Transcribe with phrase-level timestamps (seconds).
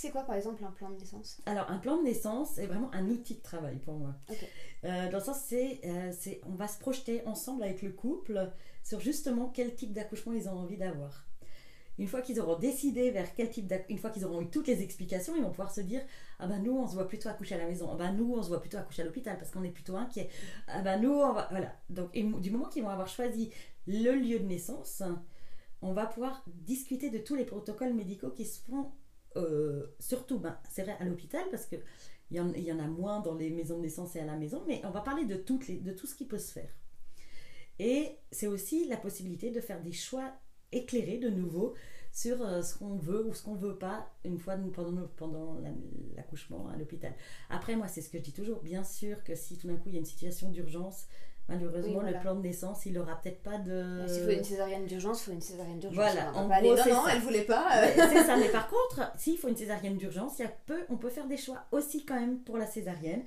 [0.00, 1.42] C'est quoi par exemple un plan de naissance?
[1.44, 4.14] Alors un plan de naissance est vraiment un outil de travail pour moi.
[4.84, 8.50] Euh, dans le sens, c'est, euh, c'est, on va se projeter ensemble avec le couple
[8.82, 11.26] sur justement quel type d'accouchement ils ont envie d'avoir.
[11.98, 14.68] Une fois qu'ils auront décidé vers quel type d'accouchement, une fois qu'ils auront eu toutes
[14.68, 16.00] les explications, ils vont pouvoir se dire
[16.38, 18.42] ah ben nous on se voit plutôt accoucher à la maison, ah ben nous on
[18.42, 20.30] se voit plutôt accoucher à l'hôpital parce qu'on est plutôt inquiet,
[20.68, 21.76] ah ben nous on va voilà.
[21.90, 23.50] Donc et du moment qu'ils vont avoir choisi
[23.86, 25.02] le lieu de naissance,
[25.82, 28.92] on va pouvoir discuter de tous les protocoles médicaux qui se font
[29.36, 31.76] euh, surtout, ben, c'est vrai à l'hôpital parce que
[32.30, 34.36] il y, en, y en a moins dans les maisons de naissance et à la
[34.36, 36.70] maison, mais on va parler de, toutes les, de tout ce qui peut se faire.
[37.78, 40.32] Et c'est aussi la possibilité de faire des choix
[40.72, 41.74] éclairés de nouveau
[42.12, 45.70] sur euh, ce qu'on veut ou ce qu'on veut pas une fois pendant, pendant la-
[46.16, 47.14] l'accouchement à l'hôpital.
[47.48, 48.60] Après, moi, c'est ce que je dis toujours.
[48.62, 51.06] Bien sûr que si tout d'un coup il y a une situation d'urgence,
[51.48, 52.10] malheureusement, Oui, voilà.
[52.12, 54.04] le plan de naissance, il aura peut-être pas de.
[54.06, 55.96] S'il faut une césarienne d'urgence, il faut une césarienne d'urgence.
[55.96, 57.12] Voilà, On va en gros, non, c'est non, ça.
[57.14, 57.66] elle voulait pas.
[57.94, 60.96] c'est ça, mais par contre, s'il faut une césarienne d'urgence, il y a peu, on
[60.96, 63.22] peut faire des choix aussi quand même pour la césarienne.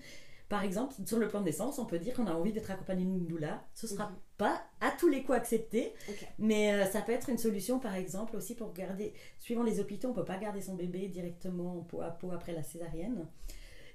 [0.49, 3.04] Par exemple, sur le plan de naissance, on peut dire qu'on a envie d'être accompagné
[3.05, 3.63] d'une doula.
[3.74, 4.15] Ce sera Mhm.
[4.37, 5.93] pas à tous les coups accepté,
[6.37, 9.13] mais euh, ça peut être une solution, par exemple, aussi pour garder.
[9.40, 12.62] Suivant les hôpitaux, on peut pas garder son bébé directement peau à peau après la
[12.62, 13.26] césarienne.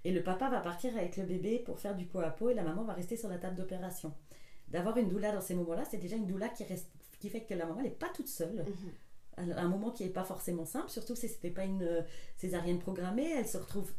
[0.04, 2.54] Et le papa va partir avec le bébé pour faire du peau à peau et
[2.54, 4.14] la maman va rester sur la table d'opération.
[4.68, 6.88] D'avoir une doula dans ces moments-là, c'est déjà une doula qui, reste,
[7.20, 8.64] qui fait que la maman n'est pas toute seule
[9.38, 9.52] Mhm.
[9.56, 12.04] un moment qui n'est pas forcément simple, surtout si c'était pas une
[12.36, 13.92] césarienne programmée, elle se retrouve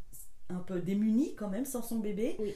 [0.50, 2.54] un peu démunie quand même sans son bébé Oui.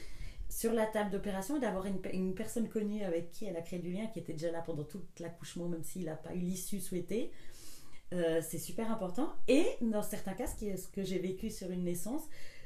[0.50, 3.78] sur la table d'opération d'avoir une, pe- une personne connue avec qui elle a créé
[3.78, 6.80] du lien, qui était déjà là pendant tout l'accouchement, même s'il n'a pas eu l'issue
[6.80, 7.30] souhaitée.
[8.12, 9.32] Euh, c'est super important.
[9.48, 12.22] Et dans certains cas, ce, qui est- ce que j'ai vécu sur une naissance,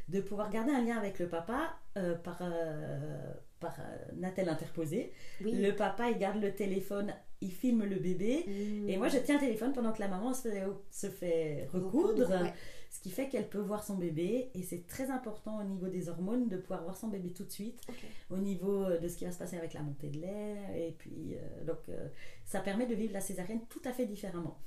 [0.08, 5.12] de pouvoir garder un lien avec le papa euh, par, euh, par euh, Natel interposé.
[5.44, 5.52] Oui.
[5.52, 8.44] Le papa, il garde le téléphone, il filme le bébé.
[8.46, 8.88] Mhm.
[8.88, 12.30] Et moi, je tiens le téléphone pendant que la maman se fait, se fait recoudre,
[12.30, 12.52] ouais.
[12.90, 14.50] ce qui fait qu'elle peut voir son bébé.
[14.54, 17.50] Et c'est très important au niveau des hormones de pouvoir voir son bébé tout de
[17.50, 17.80] suite,
[18.30, 20.88] au niveau euh, de ce qui va se passer avec la montée de lait.
[20.88, 21.78] Et puis, euh, donc,
[22.44, 24.58] ça permet de vivre la césarienne tout à fait différemment.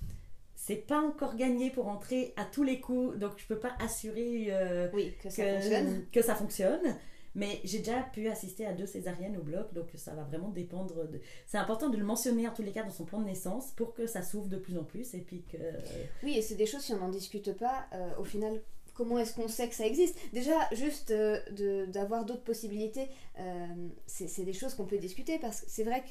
[0.64, 4.50] C'est pas encore gagné pour entrer à tous les coups, donc je peux pas assurer
[4.50, 6.06] euh, Oui, que ça que, fonctionne.
[6.12, 6.98] que ça fonctionne.
[7.34, 11.08] Mais j'ai déjà pu assister à deux césariennes au bloc, donc ça va vraiment dépendre.
[11.08, 11.20] De...
[11.48, 13.96] C'est important de le mentionner en tous les cas dans son plan de naissance pour
[13.96, 15.58] que ça s'ouvre de plus en plus et puis que.
[16.22, 18.62] Oui, et c'est des choses, si on n'en discute pas, euh, au final,
[18.94, 20.16] comment est-ce qu'on sait que ça existe?
[20.32, 23.66] Déjà, juste euh, d'avoir d'autres possibilités, euh,
[24.06, 26.10] c'est c'est des choses qu'on peut discuter parce que c'est vrai que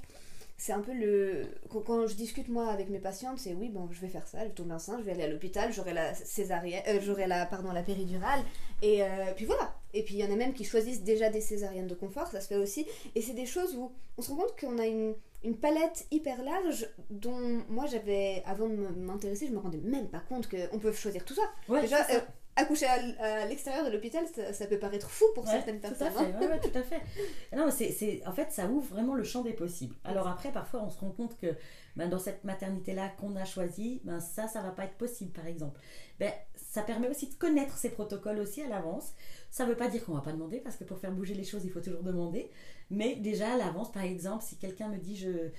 [0.61, 1.47] c'est un peu le.
[1.71, 4.51] Quand, je discute moi avec mes patientes, c'est oui, bon, je vais faire ça, je
[4.53, 7.83] tombe enceinte, je vais aller à l'hôpital, j'aurai la césarienne, euh, j'aurai la, pardon, la
[7.83, 8.41] péridurale,
[8.83, 9.75] et euh, puis voilà.
[9.95, 12.43] Et puis il y en a même qui choisissent déjà des césariennes de confort, ça
[12.43, 12.87] se fait aussi.
[13.15, 16.43] Et c'est des choses où on se rend compte qu'on a une, une palette hyper
[16.43, 20.93] large dont moi j'avais, avant de m'intéresser, je me rendais même pas compte qu'on peut
[20.93, 21.51] choisir tout ça.
[21.71, 22.17] Ouais, Déjà, ça.
[22.17, 22.21] euh,
[22.57, 25.91] accoucher à, l'extérieur de l'hôpital, ça, ça peut paraître fou pour Ouais, certaines tout à
[25.91, 26.13] personnes.
[26.13, 26.41] fait, hein.
[26.41, 27.01] ouais, ouais, tout à fait.
[27.57, 29.95] Non, mais c'est, c'est- en fait, ça ouvre vraiment le champ des possibles.
[30.05, 31.55] Alors après, parfois, on se rend compte que
[31.97, 35.47] ben, dans cette maternité-là qu'on a choisie, ben, ça, ça va pas être possible, par
[35.47, 35.81] exemple.
[36.19, 39.13] Ben, ça permet aussi de connaître ces protocoles aussi à l'avance.
[39.51, 41.65] Ça veut pas dire qu'on va pas demander, parce que pour faire bouger les choses,
[41.65, 42.51] il faut toujours demander.
[42.91, 45.51] Mais déjà à l'avance, par exemple, si quelqu'un me dit, je,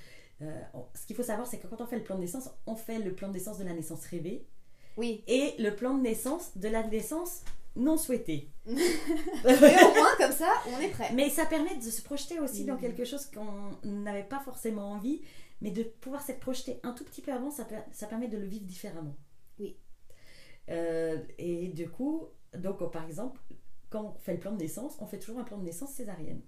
[0.42, 0.62] euh,
[0.94, 3.00] ce qu'il faut savoir, c'est que quand on fait le plan de naissance, on fait
[3.00, 4.46] le plan de naissance de la naissance rêvée
[4.98, 7.42] Oui, et le plan de naissance de la naissance
[7.76, 8.50] non souhaitée.
[8.66, 8.74] mais
[9.84, 11.12] au moins comme ça, on est prêt.
[11.14, 12.82] Mais ça permet de se projeter aussi dans Mhm.
[12.82, 15.22] quelque chose qu'on n'avait pas forcément envie,
[15.62, 18.38] mais de pouvoir s'être projeté un tout petit peu avant, ça, per- ça permet de
[18.38, 19.16] le vivre différemment.
[19.60, 19.78] Oui.
[20.70, 22.26] Euh, et du coup,
[22.58, 23.40] donc par exemple,
[23.90, 26.42] quand on fait le plan de naissance, on fait toujours un plan de naissance césarienne.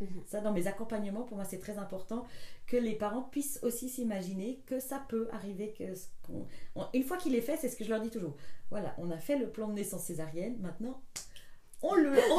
[0.00, 0.22] Mhm.
[0.26, 2.24] Ça, dans mes accompagnements, pour moi, c'est très important
[2.66, 5.74] que les parents puissent aussi s'imaginer que ça peut arriver.
[5.76, 8.10] Que ce qu'on- on- une fois qu'il est fait, c'est ce que je leur dis
[8.10, 8.36] toujours.
[8.70, 11.00] Voilà, on a fait le plan de naissance césarienne, maintenant,
[11.82, 12.12] on le,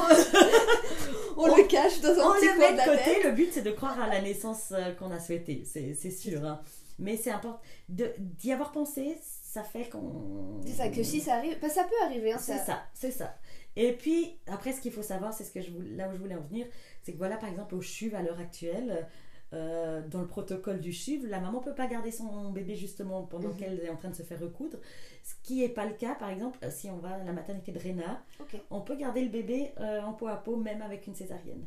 [1.38, 3.04] on, On, le cache dans un on petit le coin met de de la côté,
[3.16, 3.24] tête.
[3.24, 6.44] le but c'est de croire à la naissance euh, qu'on a souhaitée, c'est c'est sûr.
[6.46, 6.62] hein.
[7.02, 10.60] Mais c'est important de- d'y avoir pensé, ça fait qu'on.
[10.66, 12.34] C'est ça, que si ça arrive, bah, ça peut arriver.
[12.34, 13.38] Hein, C'est ça, c'est ça.
[13.76, 16.18] Et puis, après, ce qu'il faut savoir, c'est ce que je voulais, là où je
[16.18, 16.66] voulais en venir,
[17.04, 19.08] c'est que voilà, par exemple, au CHUV à l'heure actuelle,
[19.54, 23.50] euh, dans le protocole du CHUV, la maman peut pas garder son bébé justement pendant
[23.50, 23.56] Mhm.
[23.58, 24.78] qu'elle est en train de se faire recoudre.
[25.24, 27.72] Ce qui n'est pas le cas, par exemple, euh, si on va à la maternité
[27.72, 28.24] de Réna,
[28.70, 31.66] on peut garder le bébé euh, en peau à peau, même avec une césarienne.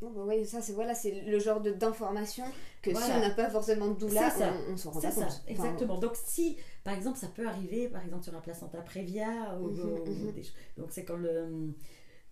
[0.00, 2.44] Bon, bah, ouais, ça c'est voilà, c'est le genre d'information
[2.80, 3.16] que si Voilà.
[3.18, 4.52] on n'a pas forcément de doula, ça.
[4.68, 5.24] on, on s'en rend ça, compte.
[5.24, 5.98] Enfin, exactement.
[5.98, 9.80] Donc si, par exemple, ça peut arriver, par exemple sur un placenta prévia, ou, Mhm,
[10.06, 10.32] ou mhm.
[10.32, 10.42] des-
[10.78, 11.74] donc c'est quand le,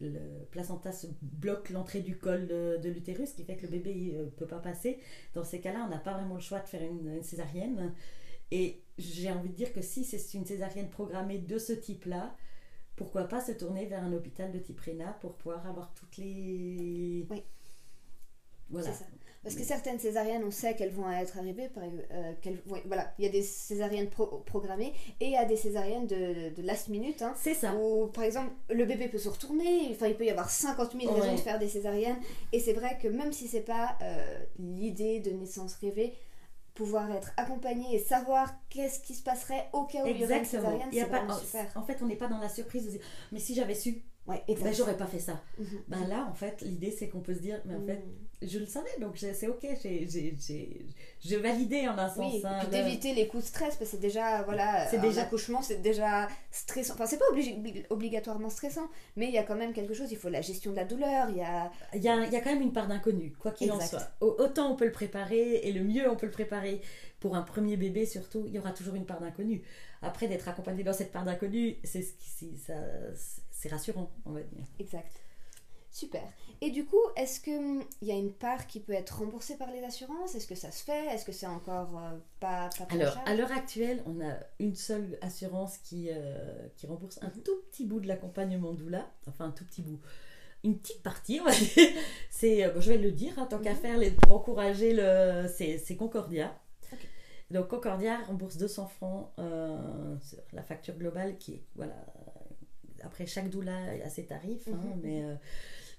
[0.01, 0.19] le
[0.51, 4.15] placenta se bloque l'entrée du col de, de l'utérus, ce qui fait que le bébé
[4.19, 4.99] ne peut pas passer.
[5.35, 7.95] Dans ces cas-là, on n'a pas vraiment le choix de faire une, une césarienne.
[8.51, 12.35] Et j'ai envie de dire que si c'est une césarienne programmée de ce type-là,
[12.97, 17.27] pourquoi pas se tourner vers un hôpital de type RENA pour pouvoir avoir toutes les.
[17.31, 17.43] Oui.
[18.71, 18.87] Voilà.
[18.93, 19.05] C'est ça.
[19.43, 21.69] Parce que certaines césariennes, on sait qu'elles vont être arrivées.
[21.69, 22.33] Par, euh,
[22.69, 26.07] ouais, voilà, il y a des césariennes pro- programmées et il y a des césariennes
[26.07, 27.23] de, de last minute.
[27.23, 27.75] hein, C'est ça.
[27.77, 29.89] où, par exemple, le bébé peut se retourner.
[29.93, 31.35] Enfin, il peut y avoir 50 000 raisons Ouais.
[31.37, 32.19] de faire des césariennes.
[32.53, 36.13] Et c'est vrai que même si c'est pas euh, l'idée de naissance rêvée,
[36.75, 40.41] pouvoir être accompagné et savoir qu'est-ce qui se passerait au cas où il y aurait
[40.41, 41.73] une césarienne, Il y a c'est pas- vraiment en- super.
[41.77, 43.01] En fait, on n'est pas dans la surprise de dire,
[43.33, 45.41] mais si j'avais su, Ouais, ben, j'aurais pas fait ça.
[45.59, 45.67] Mhm.
[45.89, 48.28] Ben là, en fait, l'idée c'est qu'on peut se dire, mais en fait, Mm.
[48.43, 49.67] Je le savais, donc c'est ok,
[51.21, 52.19] j'ai validé en un sens.
[52.19, 55.63] Oui, hein, d'éviter les coups de stress, parce que c'est déjà, voilà, C'est déjà- accouchement,
[55.63, 56.95] c'est déjà stressant.
[56.95, 57.25] Enfin, c'est pas
[57.91, 60.77] obligatoirement stressant, mais il y a quand même quelque chose, il faut la gestion de
[60.77, 61.71] la douleur, il y a...
[61.95, 64.09] Il y a, il y a quand même une part d'inconnu, quoi qu'il en soit.
[64.21, 66.81] Au- Autant on peut le préparer, et le mieux on peut le préparer
[67.21, 69.63] pour un premier bébé surtout, il y aura toujours une part d'inconnu.
[70.01, 74.31] Après, d'être accompagné dans cette part d'inconnu, c'est ce qui- c'est- ça- c'est rassurant, on
[74.31, 74.65] va dire.
[74.79, 75.11] Exact.
[75.91, 76.23] Super.
[76.61, 79.83] Et du coup, est-ce qu'il y a une part qui peut être remboursée par les
[79.85, 80.35] assurances?
[80.35, 81.07] Est-ce que ça se fait?
[81.07, 85.19] Est-ce que c'est encore euh, pas, pas Alors, à l'heure actuelle, on a une seule
[85.23, 87.43] assurance qui, euh, qui rembourse un Mhm.
[87.43, 89.99] tout petit bout de l'accompagnement doula, enfin un tout petit bout,
[90.65, 91.59] une petite partie, on va dire.
[92.31, 93.77] C'est, euh, bon, je vais le dire, hein, tant qu'à Mhm.
[93.81, 96.55] faire, les- pour encourager le, c'est, Concordia.
[97.51, 101.95] Donc Concordia rembourse 200 francs euh, sur la facture globale qui est, voilà,
[103.03, 103.75] après chaque doula
[104.05, 105.01] a ses tarifs, hein, Mhm.
[105.03, 105.35] mais euh,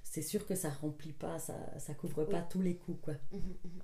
[0.09, 2.43] c'est sûr que ça remplit pas, ça, ça couvre pas Oui.
[2.49, 3.13] tous les coûts, quoi.
[3.31, 3.81] Mhm, mhm.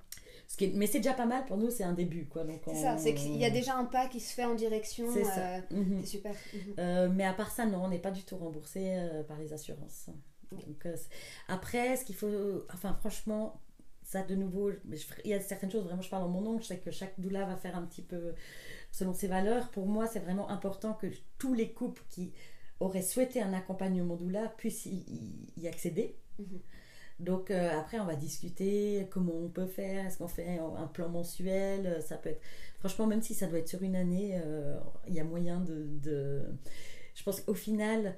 [0.48, 2.44] Ce qui est- mais c'est déjà pas mal pour nous, c'est un début, quoi.
[2.44, 4.54] Donc C'est on- ça, c'est qu'il y a déjà un pas qui se fait en
[4.54, 5.06] direction.
[5.12, 5.60] C'est euh,
[6.00, 6.32] c'est super.
[6.54, 6.74] Mhm.
[6.78, 9.52] Euh, mais à part ça, non, on n'est pas du tout remboursé euh, par les
[9.52, 10.10] assurances.
[10.52, 10.96] Donc, euh,
[11.48, 12.64] après, ce qu'il faut.
[12.72, 13.60] Enfin, franchement,
[14.04, 16.28] ça de nouveau, mais je ferai- il y a certaines choses, vraiment, je parle en
[16.28, 18.34] mon nom, je sais que chaque doula va faire un petit peu
[18.92, 19.68] selon ses valeurs.
[19.70, 21.08] Pour moi, c'est vraiment important que
[21.38, 22.32] tous les couples qui
[22.80, 26.16] auraient souhaité un accompagnement doula puissent y, y- y accéder.
[26.38, 26.60] Mhm.
[27.20, 31.08] Donc euh, après, on va discuter comment on peut faire, est-ce qu'on fait un plan
[31.08, 32.42] mensuel, euh, ça peut être...
[32.78, 34.78] Franchement, même si ça doit être sur une année, euh,
[35.08, 35.86] il y a moyen de...
[36.02, 36.42] de-
[37.14, 38.14] Je pense qu'au final,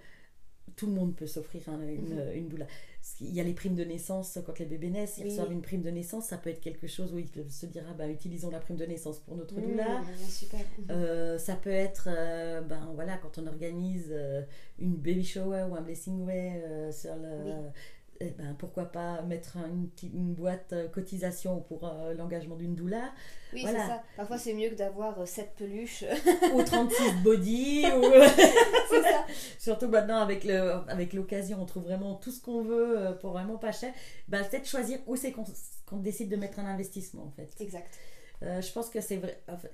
[0.75, 2.33] tout le monde peut s'offrir un- une, Mhm.
[2.35, 2.67] une doula.
[3.17, 5.31] Qu'il y a les primes de naissance, quand les bébés naissent, ils Oui.
[5.31, 7.95] reçoivent une prime de naissance, ça peut être quelque chose où ils se dire, ah,
[7.95, 10.03] ben, utilisons la prime de naissance pour notre Mhm, doula.
[10.29, 10.61] super.
[10.79, 10.85] Mhm.
[10.91, 14.43] Euh, ça peut être, euh, ben voilà, quand on organise euh,
[14.79, 16.63] une baby shower ou un blessing way
[16.93, 17.53] sur le, Oui.
[18.20, 19.69] Eh ben, pourquoi pas mettre un-
[20.03, 23.12] une, boîte euh, cotisation pour euh, l'engagement d'une doula
[23.53, 23.79] Oui, voilà.
[23.81, 24.03] c'est ça.
[24.17, 26.05] Parfois, c'est mieux que d'avoir euh, sept peluches.
[26.55, 28.03] ou 36 body ou
[28.91, 29.25] c'est ça.
[29.59, 33.32] surtout maintenant avec le avec l'occasion on trouve vraiment tout ce qu'on veut euh, pour
[33.32, 33.93] vraiment pas cher
[34.29, 35.44] ben, peut-être choisir où c'est qu'on
[35.87, 37.88] qu'on décide de mettre un investissement en fait Exact.
[38.43, 39.41] Je pense que c'est vrai.
[39.49, 39.73] en fait,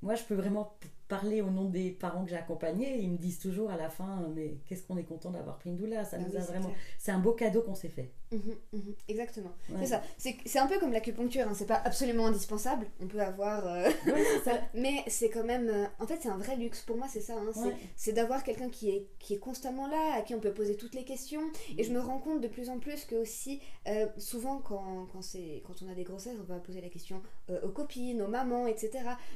[0.00, 0.72] moi, je peux vraiment
[1.08, 2.98] parler au nom des parents que j'ai accompagnés.
[2.98, 5.76] Ils me disent toujours à la fin, mais qu'est-ce qu'on est content d'avoir pris une
[5.76, 6.04] doula.
[6.04, 6.70] Ça Ah nous oui, a c'est vraiment.
[6.98, 8.12] C'est un beau cadeau qu'on s'est fait.
[8.30, 8.40] Mhm,
[8.74, 9.50] mhm, Exactement.
[9.70, 9.76] Ouais.
[9.80, 10.02] C'est ça.
[10.44, 11.48] C'est un peu comme l'acupuncture.
[11.48, 11.54] Hein.
[11.54, 12.86] C'est pas absolument indispensable.
[13.00, 13.66] On peut avoir.
[13.66, 14.60] euh, Ouais, c'est ça.
[14.74, 15.68] Mais c'est quand même.
[15.68, 16.82] euh, En fait, c'est un vrai luxe.
[16.82, 17.34] Pour moi, c'est ça.
[17.34, 17.50] hein.
[17.96, 18.12] C'est- Ouais.
[18.18, 21.04] D'avoir quelqu'un qui est, qui est constamment là, à qui on peut poser toutes les
[21.04, 21.40] questions.
[21.78, 25.22] Et je me rends compte de plus en plus que aussi, euh, souvent, quand, quand,
[25.22, 27.22] c'est- quand on a des grossesses, on va poser la question
[27.64, 28.90] aux copines, aux mamans, etc.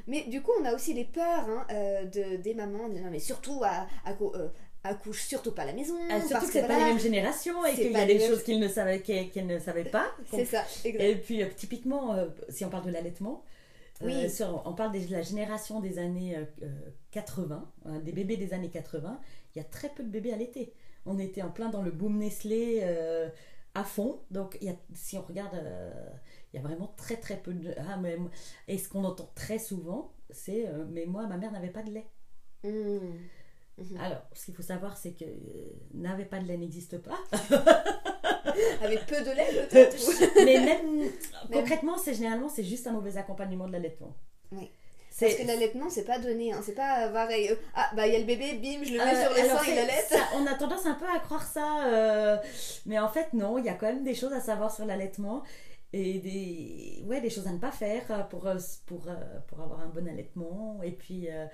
[0.06, 2.88] Mais du coup, on a aussi les peurs hein, euh, de, des mamans.
[2.88, 4.49] de, non, mais surtout, à, à, euh,
[4.85, 5.94] accouche surtout pas à la maison.
[6.11, 8.06] Ah, surtout parce que c'est pas voilà, les mêmes générations et qu'il y pas a
[8.06, 10.06] des mêmes- choses qu'ils ne savaient qu'elles ne savaient pas.
[10.31, 11.03] C'est ça, exact.
[11.05, 13.44] Et puis, euh, typiquement, euh, si on parle de l'allaitement,
[14.01, 14.29] Oui.
[14.29, 16.69] sur- on parle de la génération des années euh, euh,
[17.13, 19.20] 80, hein, des bébés des années 80,
[19.55, 20.72] il y a très peu de bébés allaités.
[21.06, 22.82] On était en plein dans le boom Nestlé
[23.75, 24.20] à fond.
[24.31, 25.91] Donc, y a, si on regarde, euh,
[26.53, 27.75] il y a vraiment très très peu de.
[27.89, 28.17] Ah, mais,
[28.69, 31.91] et ce qu'on entend très souvent, c'est euh, Mais moi, ma mère n'avait pas de
[31.91, 32.06] lait.
[32.65, 32.98] Mmh.
[33.79, 33.96] Mhm.
[34.01, 37.19] Alors, ce qu'il faut savoir, c'est que euh, n'avait pas de lait n'existe pas.
[38.82, 39.96] Avec peu de lait, peut-être
[40.44, 41.10] mais même
[41.51, 44.15] concrètement, c'est généralement c'est juste un mauvais accompagnement de l'allaitement.
[44.53, 44.70] Oui.
[45.20, 46.60] Parce que l'allaitement, c'est pas donné, hein.
[46.65, 47.51] c'est pas pareil.
[47.51, 49.43] euh, ah, bah il y a le bébé, bim, je le mets Euh, sur les
[49.48, 50.03] seins, il c'est- allait.
[50.08, 52.36] ça, on a tendance un peu à croire ça, euh,
[52.86, 55.43] mais en fait non, il y a quand même des choses à savoir sur l'allaitement
[55.93, 59.15] et des, ouais, des choses à ne pas faire euh, pour, euh, pour, euh,
[59.49, 60.81] pour avoir un bon allaitement.
[60.82, 61.46] Et puis, euh,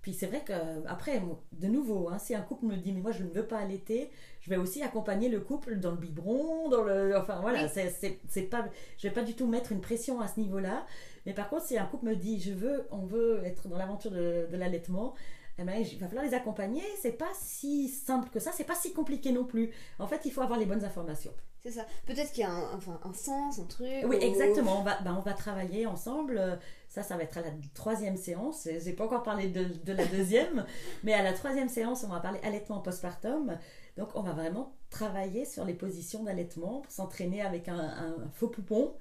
[0.00, 0.52] puis c'est vrai que
[0.86, 1.22] après,
[1.52, 4.10] de nouveau, hein, si un couple me dit mais moi je ne veux pas allaiter,
[4.40, 7.70] je vais aussi accompagner le couple dans le biberon, dans le, enfin voilà, Oui.
[7.72, 8.66] c'est, c'est, c'est pas,
[8.98, 10.86] je vais pas du tout mettre une pression à ce niveau-là.
[11.26, 14.10] Mais par contre, si un couple me dit je veux, on veut être dans l'aventure
[14.10, 15.14] de, de l'allaitement,
[15.58, 16.82] eh ben, il va falloir les accompagner.
[17.00, 19.70] C'est pas si simple que ça, c'est pas si compliqué non plus.
[20.00, 21.32] En fait, il faut avoir les bonnes informations.
[21.62, 21.86] C'est ça.
[22.06, 23.88] Peut-être qu'il y a un, enfin, un sens, un truc.
[24.04, 24.80] Oui, ou- exactement.
[24.80, 26.58] On va, ben, on va travailler ensemble.
[26.88, 28.68] Ça, ça va être à la troisième séance.
[28.84, 30.66] J'ai pas encore parlé de, de la deuxième,
[31.04, 33.56] mais à la troisième séance, on va parler allaitement postpartum.
[33.96, 38.92] Donc, on va vraiment travailler sur les positions d'allaitement, s'entraîner avec un, un faux poupon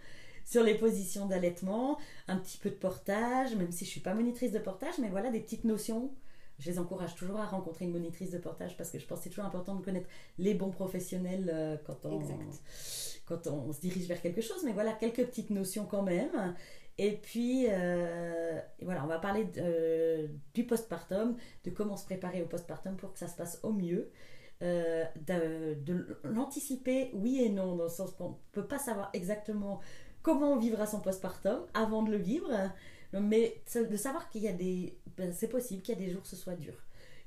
[0.45, 4.51] sur les positions d'allaitement, un petit peu de portage, même si je suis pas monitrice
[4.51, 6.11] de portage, mais voilà des petites notions.
[6.61, 9.23] Je les encourage toujours à rencontrer une monitrice de portage parce que je pense que
[9.25, 12.21] c'est toujours important de connaître les bons professionnels euh, quand on,
[13.25, 14.63] quand on se dirige vers quelque chose.
[14.63, 16.55] Mais voilà, quelques petites notions quand même.
[16.99, 22.45] Et puis, euh, voilà, on va parler de, du postpartum, de comment se préparer au
[22.45, 24.11] postpartum pour que ça se passe au mieux.
[24.61, 29.09] Euh, de, de l'anticiper, oui et non, dans le sens qu'on ne peut pas savoir
[29.13, 29.79] exactement
[30.21, 32.51] comment on vivra son postpartum avant de le vivre,
[33.13, 34.97] mais de savoir qu'il y a des.
[35.17, 36.73] Ben, c'est possible qu'il y a des jours ce soit dur.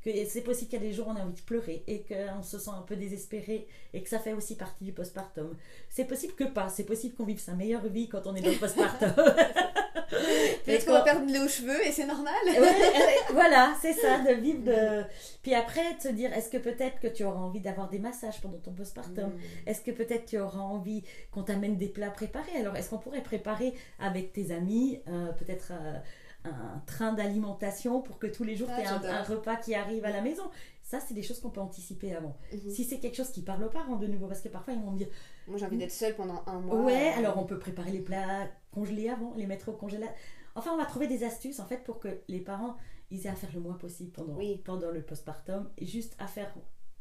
[0.05, 2.03] Que c'est possible qu'il y a des jours où on a envie de pleurer et
[2.03, 5.57] qu'on se sent un peu désespéré et que ça fait aussi partie du postpartum.
[5.89, 6.69] C'est possible que pas.
[6.69, 9.13] C'est possible qu'on vive sa meilleure vie quand on est dans le postpartum.
[10.65, 12.35] Peut-être qu'on va perdre de l'eau aux cheveux et c'est normal.
[13.33, 15.05] voilà, c'est ça, de vivre de.
[15.43, 18.59] Puis après, se dire, est-ce que peut-être que tu auras envie d'avoir des massages pendant
[18.59, 19.31] ton postpartum?
[19.31, 19.69] Mm.
[19.69, 22.57] Est-ce que peut-être tu auras envie qu'on t'amène des plats préparés?
[22.59, 25.73] Alors, est-ce qu'on pourrait préparer avec tes amis, euh, peut-être.
[25.73, 25.99] Euh,
[26.45, 30.11] un train d'alimentation pour que tous les jours tu aies un, repas qui arrive à
[30.11, 30.45] la maison.
[30.83, 32.37] Ça, c'est des choses qu'on peut anticiper avant.
[32.53, 32.71] Mhm.
[32.71, 34.91] Si c'est quelque chose qui parle aux parents de nouveau, parce que parfois ils vont
[34.91, 35.09] me dire
[35.47, 36.81] Moi j'ai envie d'être seule pendant un mois.
[36.83, 40.15] Ouais, alors on peut préparer les plats congelés avant, les mettre au congélateur.
[40.55, 42.77] Enfin, on va trouver des astuces en fait pour que les parents
[43.11, 46.53] ils aient à faire le moins possible pendant, pendant le postpartum et juste à faire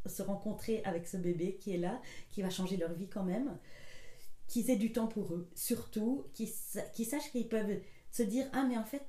[0.05, 3.57] se rencontrer avec ce bébé qui est là, qui va changer leur vie quand même,
[4.47, 7.79] qu'ils aient du temps pour eux, surtout qu'ils sachent qu'ils peuvent
[8.11, 9.03] se dire Ah, mais en fait,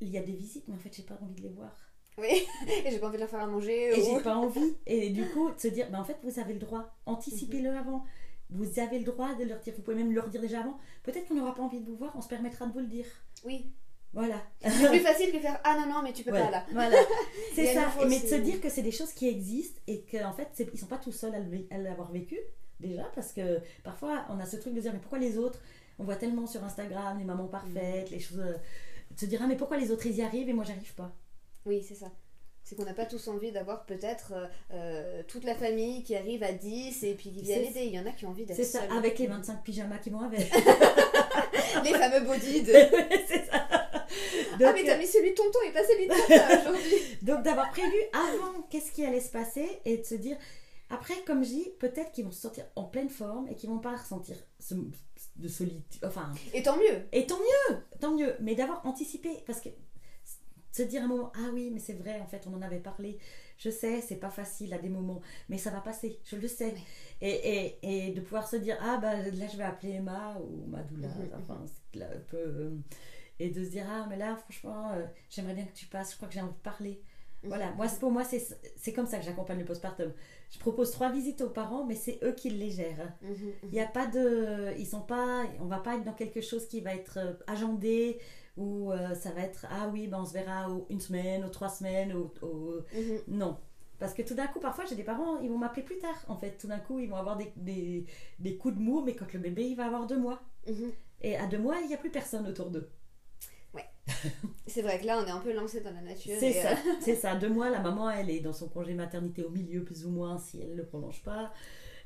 [0.00, 1.72] il y a des visites, mais en fait, j'ai pas envie de les voir.
[2.18, 2.46] Oui,
[2.84, 3.98] et j'ai pas envie de leur faire à manger.
[3.98, 4.74] Et j'ai pas envie.
[4.86, 7.76] Et du coup, de se dire, ben, en fait, vous avez le droit, anticipez-le mhm.
[7.76, 8.04] avant.
[8.48, 10.78] Vous avez le droit de leur dire, vous pouvez même leur dire déjà avant.
[11.02, 13.06] Peut-être qu'on n'aura pas envie de vous voir, on se permettra de vous le dire.
[13.44, 13.72] Oui.
[14.12, 14.40] Voilà.
[14.60, 16.64] C'est plus facile que faire Ah non, non, mais tu peux pas là.
[16.72, 16.96] Voilà.
[17.54, 17.92] C'est ça.
[18.08, 20.86] Mais de se dire que c'est des choses qui existent et qu'en fait, ils sont
[20.86, 21.34] pas tout seuls
[21.70, 22.38] à l'avoir vécu,
[22.80, 25.60] déjà, parce que parfois, on a ce truc de dire Mais pourquoi les autres?
[25.98, 28.42] On voit tellement sur Instagram les mamans parfaites, les choses.
[29.10, 30.94] Euh, de se dire ah, mais pourquoi les autres ils y arrivent et moi j'arrive
[30.94, 31.12] pas?
[31.64, 32.10] Oui, c'est ça.
[32.62, 36.42] C'est qu'on n'a pas tous envie d'avoir peut-être euh, euh, toute la famille qui arrive
[36.42, 37.84] à 10 et puis qui vient aider.
[37.84, 40.10] Il y en a qui ont envie d'être C'est ça, avec les 25 pyjamas qui
[40.10, 40.50] vont avec.
[41.84, 43.68] les fameux bodies c'est ça.
[43.70, 47.18] ah mais t'as mis celui de tonton et pas celui de aujourd'hui.
[47.22, 50.36] Donc d'avoir prévu avant qu'est-ce qui allait se passer et de se dire...
[50.88, 53.80] Après, comme je dis, peut-être qu'ils vont se sortir en pleine forme et qu'ils vont
[53.80, 54.74] pas ressentir ce,
[55.38, 56.04] de solitude.
[56.04, 56.32] Enfin.
[56.54, 57.02] Et tant mieux.
[57.12, 58.34] Et tant mieux, tant mieux.
[58.40, 59.68] Mais d'avoir anticipé, parce que
[60.76, 63.18] se dire un moment, ah oui, mais c'est vrai, en fait, on en avait parlé.
[63.56, 66.74] Je sais, c'est pas facile à des moments, mais ça va passer, je le sais.
[67.22, 70.66] Et, et, et, de pouvoir se dire, ah bah là, je vais appeler Emma ou
[70.66, 72.36] Madoula, mhm, enfin, c'est un peu.
[72.36, 72.70] Euh,
[73.38, 76.16] et de se dire, ah, mais là, franchement, euh, j'aimerais bien que tu passes, je
[76.16, 77.00] crois que j'ai envie de parler.
[77.48, 80.12] Voilà, moi, pour moi, c'est comme ça que j'accompagne le postpartum.
[80.50, 83.12] Je propose trois visites aux parents, mais c'est eux qui les gèrent.
[83.22, 83.52] Mhm, mhm.
[83.64, 84.72] Il n'y a pas de.
[84.78, 85.44] Ils sont pas.
[85.60, 88.18] On va pas être dans quelque chose qui va être euh, agendé,
[88.56, 91.68] ou euh, ça va être Ah oui, ben on se verra une semaine, ou trois
[91.68, 92.30] semaines, ou.
[92.94, 93.20] Mhm.
[93.28, 93.58] Non.
[93.98, 96.24] Parce que tout d'un coup, parfois, j'ai des parents, ils vont m'appeler plus tard.
[96.28, 98.04] En fait, tout d'un coup, ils vont avoir des, des,
[98.38, 100.42] des, coups de mou, mais quand le bébé, il va avoir deux mois.
[101.22, 102.90] Et à deux mois, il n'y a plus personne autour d'eux.
[104.66, 106.34] c'est vrai que là, on est un peu lancé dans la nature.
[106.38, 107.34] C'est ça, euh, c'est ça.
[107.40, 110.38] Deux mois, la maman, elle est dans son congé maternité au milieu, plus ou moins,
[110.38, 111.52] si elle ne le prolonge pas.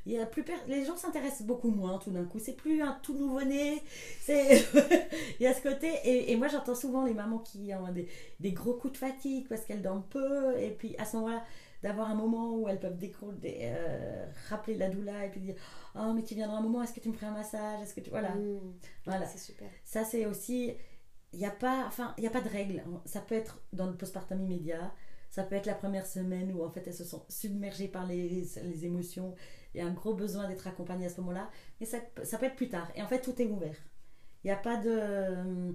[0.06, 2.38] Il y a plus Les gens s'intéressent beaucoup moins tout d'un coup.
[2.38, 3.82] C'est plus un tout nouveau-né.
[4.28, 5.92] Il y a ce côté.
[6.04, 8.08] Et, moi, j'entends souvent les mamans qui ont des,
[8.40, 10.58] des gros coups de fatigue parce qu'elles dorment peu.
[10.58, 11.44] Et puis, à ce moment-là,
[11.82, 15.54] d'avoir un moment où elles peuvent décoller, euh, rappeler la doula et puis dire
[15.94, 17.82] Oh, mais tu viendras un moment, est-ce que tu me ferais un massage?
[17.82, 18.08] Est-ce que tu.
[18.08, 18.34] Voilà.
[18.34, 18.58] Mmh.
[19.04, 19.26] voilà.
[19.26, 19.68] C'est super.
[19.84, 20.72] Ça, c'est aussi
[21.32, 23.96] il n'y a pas enfin il a pas de règle ça peut être dans le
[23.96, 24.92] postpartum immédiat
[25.30, 28.44] ça peut être la première semaine où en fait elles se sont submergées par les,
[28.64, 29.34] les émotions.
[29.78, 31.48] A un gros besoin d'être accompagnées à ce moment-là.
[31.78, 32.90] Mais ça, ça, peut être plus tard.
[32.96, 33.76] Et en fait tout est ouvert.
[34.42, 35.72] Il n'y a pas de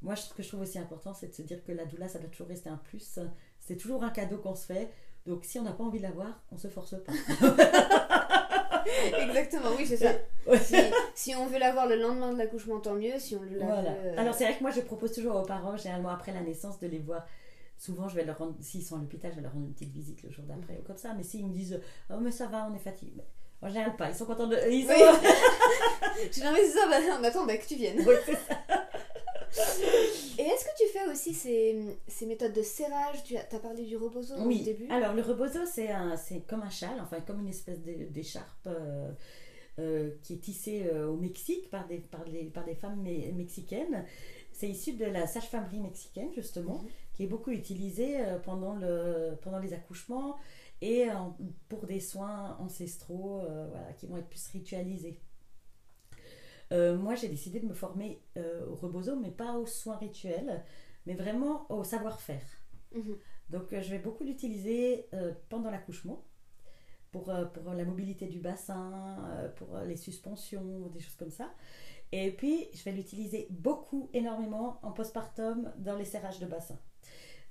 [0.00, 2.20] moi ce que je trouve aussi important c'est de se dire que la doula ça
[2.20, 3.18] doit toujours rester un plus.
[3.58, 4.88] C'est toujours un cadeau qu'on se fait.
[5.26, 7.12] Donc si on n'a pas envie de l'avoir on se force pas
[9.18, 10.12] Exactement, oui, c'est ça.
[11.14, 13.18] Si, on veut l'avoir le lendemain de l'accouchement, tant mieux.
[13.18, 13.90] Si on le voilà.
[13.90, 16.78] Euh, Alors, c'est vrai que moi, je propose toujours aux parents, généralement après la naissance,
[16.78, 17.26] de les voir.
[17.76, 19.92] Souvent, je vais leur rendre, s'ils sont à l'hôpital, je vais leur rendre une petite
[19.92, 21.12] visite le jour d'après, ou comme ça.
[21.14, 23.12] Mais s'ils me disent, oh, mais ça va, on est fatigué.
[23.62, 24.10] En général, pas.
[24.10, 24.58] Ils sont contents de.
[24.70, 24.92] Ils sont...
[24.92, 25.00] Oui.
[26.24, 27.98] je dis, non, mais c'est ça, bah, on attend bah, que tu viennes.
[28.06, 28.83] Oui, ça.
[30.38, 33.22] Et est-ce que tu fais aussi ces, ces méthodes de serrage?
[33.24, 34.60] Tu as, as, parlé du rebozo oui.
[34.62, 35.90] au début Alors, le rebozo, c'est
[36.48, 39.10] comme un châle, enfin, comme une espèce d'écharpe euh,
[39.78, 44.04] euh, qui est tissée euh, au Mexique par des, par, par des femmes mexicaines.
[44.52, 46.88] c'est issu de la sage-famerie mexicaine, justement, Mhm.
[47.14, 50.36] qui est beaucoup utilisée pendant, le, pendant les accouchements
[50.80, 51.36] et en-
[51.68, 55.18] pour des soins ancestraux voilà, qui vont être plus ritualisés.
[56.72, 60.64] Euh, moi, j'ai décidé de me former euh, au rebozo, mais pas aux soins rituels,
[61.06, 62.46] mais vraiment au savoir-faire.
[62.94, 63.16] Mhm.
[63.50, 65.06] Donc, euh, je vais beaucoup l'utiliser
[65.48, 66.24] pendant l'accouchement
[67.12, 71.52] pour, pour la mobilité du bassin, pour les suspensions, des choses comme ça.
[72.10, 76.78] Et puis, je vais l'utiliser beaucoup, énormément en postpartum dans les serrages de bassin.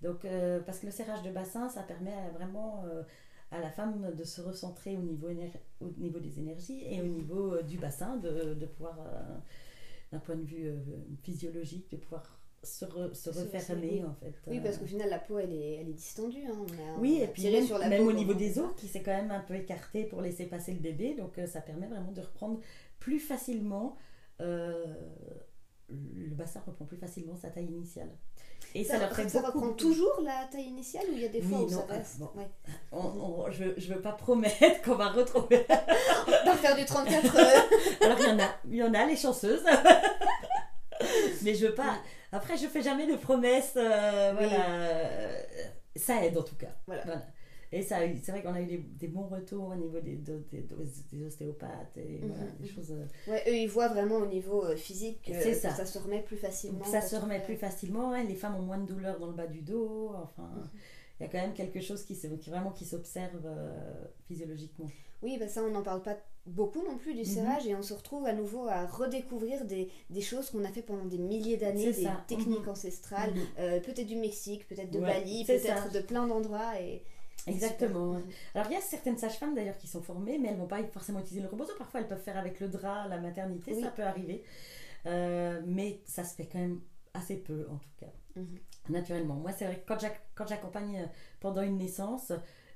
[0.02, 0.28] Donc,
[0.66, 2.84] parce que le serrage de bassin, ça permet vraiment
[3.54, 7.06] à la femme de se recentrer au niveau, éner- au niveau des énergies et au
[7.06, 9.38] niveau euh, du bassin, de, de pouvoir, euh,
[10.12, 10.80] d'un point de vue euh,
[11.22, 14.04] physiologique, de pouvoir se, re- se refermer oui.
[14.06, 14.34] en fait.
[14.48, 16.44] Oui, parce qu'au final, la peau, elle est, elle est distendue.
[16.48, 16.56] hein.
[16.58, 18.58] On a, oui, on a et puis même, sur la même peau au niveau des
[18.60, 21.46] os qui s'est quand même un peu écarté pour laisser passer le bébé, donc euh,
[21.46, 22.60] ça permet vraiment de reprendre
[23.00, 23.98] plus facilement,
[25.90, 28.10] le bassin reprend plus facilement sa taille initiale.
[28.76, 31.26] Et ça, Ça, leur fait ça beaucoup reprend toujours la taille initiale ou il y
[31.26, 32.30] a des fois Oui, où ça non, ah, reste bon.
[32.36, 32.48] Ouais.
[32.92, 35.66] On- on- je, je veux pas promettre qu'on va retrouver.
[36.28, 37.42] On va faire du 34 euh,
[38.06, 39.64] Alors il y en a, il y en a les chanceuses.
[41.44, 41.98] Mais je veux pas.
[42.32, 43.74] Après, je fais jamais de promesses.
[43.76, 44.48] euh, Oui.
[44.48, 44.66] Voilà.
[44.70, 45.42] Euh,
[45.96, 46.74] Ça aide en tout cas.
[46.88, 47.04] Voilà.
[47.76, 51.24] Et ça, c'est vrai qu'on a eu des, des bons retours au niveau des, des,
[51.26, 52.76] ostéopathes et Mhm, voilà, des mhm.
[52.76, 52.92] choses.
[52.92, 55.72] euh, Ouais, eux, ils voient vraiment au niveau euh, physique que, ça.
[55.72, 55.86] ça.
[55.86, 56.84] se remet plus facilement.
[56.86, 58.12] Ça se on remet plus facilement.
[58.12, 60.12] ouais, Les femmes ont moins de douleur dans le bas du dos.
[60.16, 60.70] Enfin, Mhm.
[61.20, 64.90] il y a quand même quelque chose qui, qui vraiment qui s'observe euh, physiologiquement.
[65.24, 67.94] Oui, bah ça, on n'en parle pas beaucoup non plus du serrage et on se
[67.94, 71.94] retrouve à nouveau à redécouvrir des, des choses qu'on a fait pendant des milliers d'années,
[71.94, 72.24] des ça.
[72.28, 76.80] techniques ancestrales, euh, peut-être du Mexique, peut-être de Ouais, Bali, peut-être de plein d'endroits.
[76.82, 77.02] Et...
[77.48, 78.18] Exactement.
[78.20, 78.34] super.
[78.56, 81.20] Alors il y a certaines sages-femmes d'ailleurs qui sont formées, mais elles vont pas forcément
[81.20, 81.74] utiliser le rebozo.
[81.78, 83.82] Parfois elles peuvent faire avec le drap, la maternité, Oui.
[83.82, 84.44] ça peut arriver.
[85.06, 86.82] Euh, mais ça se fait quand même
[87.14, 88.58] assez peu en tout cas, Mhm.
[88.90, 89.36] naturellement.
[89.36, 91.06] Moi c'est vrai que quand j'ac- quand j'accompagne euh,
[91.40, 92.32] pendant une naissance,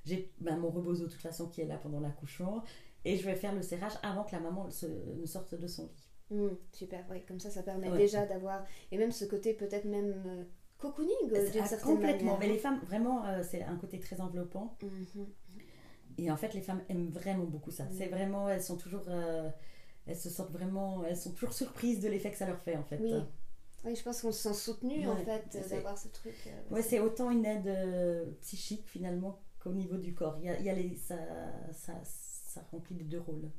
[0.05, 2.63] j'ai ben, mon rebozo de toute façon qui est là pendant l'accouchement
[3.05, 5.83] et je vais faire le serrage avant que la maman se- ne sorte de son
[5.85, 6.09] lit.
[6.29, 7.97] Mm, super, ouais, comme ça, ça permet Ouais.
[7.97, 8.65] déjà d'avoir.
[8.91, 10.43] Et même ce côté peut-être même euh,
[10.77, 12.33] cocooning euh, d'une Ah, certaine complètement.
[12.33, 12.39] manière.
[12.39, 14.77] Mais les femmes, vraiment, euh, c'est un côté très enveloppant.
[14.81, 15.27] Mhm.
[16.19, 17.83] Et en fait, les femmes aiment vraiment beaucoup ça.
[17.85, 17.91] Mm.
[17.97, 19.49] C'est vraiment, elles sont toujours, euh,
[20.07, 22.83] elles se sentent vraiment, elles sont toujours surprises de l'effet que ça leur fait en
[22.83, 22.97] fait.
[22.99, 23.13] Oui.
[23.85, 26.33] Oui, je pense qu'on se sent soutenu en fait d'avoir ce truc.
[26.47, 30.37] euh, Ouais, c'est autant une aide psychique finalement qu'au niveau du corps.
[30.39, 31.15] Il y a, il y a les, ça,
[31.71, 33.49] ça, ça remplit les deux rôles.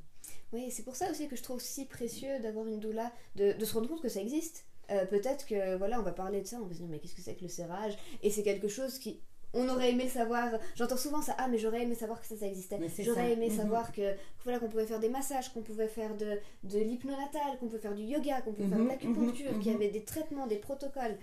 [0.51, 3.65] Oui, c'est pour ça aussi que je trouve si précieux d'avoir une doula, de, de
[3.65, 4.65] se rendre compte que ça existe.
[4.91, 7.15] Euh, Peut-être que, voilà, on va parler de ça, on va se dire, mais qu'est-ce
[7.15, 7.93] que c'est que le serrage?
[8.23, 9.21] Et c'est quelque chose qui.
[9.53, 10.51] On aurait aimé le savoir.
[10.75, 12.77] J'entends souvent ça, ah, mais j'aurais aimé savoir que ça, ça existait.
[12.99, 13.55] J'aurais aimé Mhm.
[13.55, 17.65] savoir que, voilà, qu'on pouvait faire des massages, qu'on pouvait faire de, de l'hypnonatal, qu'on
[17.65, 20.03] pouvait faire du yoga, qu'on pouvait faire de Mhm, l'acupuncture, mhm, qu'il y avait des
[20.03, 21.17] traitements, des protocoles.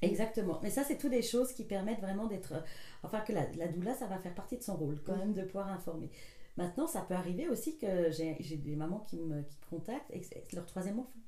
[0.00, 0.60] Exactement.
[0.62, 2.54] Mais ça, c'est toutes des choses qui permettent vraiment d'être.
[3.02, 5.42] Enfin, que la, la doula, ça va faire partie de son rôle, quand même, de
[5.42, 6.08] pouvoir informer.
[6.56, 10.22] Maintenant, ça peut arriver aussi que j'ai des mamans qui me, qui me contactent et
[10.54, 11.18] leur troisième enfant.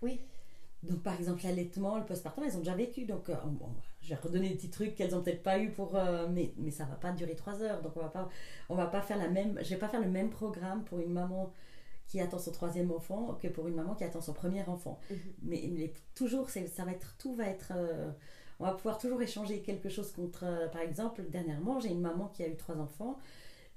[0.00, 0.20] Oui.
[0.82, 3.04] Donc, par exemple, l'allaitement, le postpartum, elles ont déjà vécu.
[3.04, 3.68] Donc, euh, bon,
[4.00, 5.94] je vais redonner des petits trucs qu'elles ont peut-être pas eu pour.
[5.96, 7.82] euh, mais, mais ça va pas durer trois heures.
[7.82, 8.28] Donc, on va pas,
[8.70, 9.58] on va pas faire la même.
[9.62, 11.52] Je vais pas faire le même programme pour une maman
[12.06, 14.98] qui attend son troisième enfant que pour une maman qui attend son premier enfant.
[15.10, 15.18] Mhm.
[15.42, 17.14] Mais, mais toujours, c'est- ça va être.
[17.18, 17.72] Tout va être.
[17.76, 18.10] euh,
[18.58, 20.44] on va pouvoir toujours échanger quelque chose contre.
[20.72, 23.18] par exemple, dernièrement, j'ai une maman qui a eu trois enfants.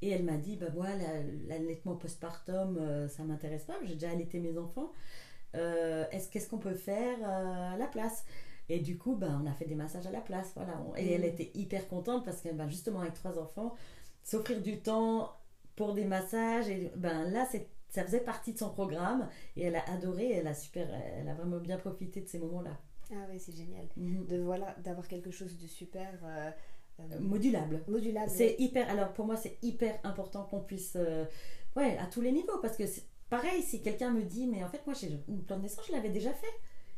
[0.02, 1.24] Et elle m'a dit, bah moi, la-
[1.58, 4.92] l'allaitement postpartum, ça m'intéresse pas, j'ai déjà allaité mes enfants.
[5.56, 8.26] Euh, est-ce qu'est-ce qu'on peut faire euh, à la place?
[8.70, 10.74] Et du coup, ben, on a fait des massages à la place, voilà.
[10.98, 13.76] Et elle était hyper contente parce que, ben, justement, avec trois enfants,
[14.24, 15.34] s'offrir du temps
[15.76, 19.76] pour des massages, et ben là, c'est ça faisait partie de son programme et elle
[19.76, 22.76] a adoré, elle a super, elle a vraiment bien profité de ces moments-là.
[23.12, 23.86] Ah ouais, c'est génial.
[23.98, 24.26] Mhm.
[24.26, 26.50] De voilà, d'avoir quelque chose de super euh,
[27.20, 27.84] Modulable.
[27.88, 28.32] modulable.
[28.32, 28.90] C'est hyper.
[28.90, 30.98] Alors pour moi, c'est hyper important qu'on puisse.
[31.76, 32.58] ouais, à tous les niveaux.
[32.62, 32.86] Parce que
[33.34, 35.92] pareil, si quelqu'un me dit, mais en fait, moi, j'ai une plan de naissance, je
[35.92, 36.54] l'avais déjà fait.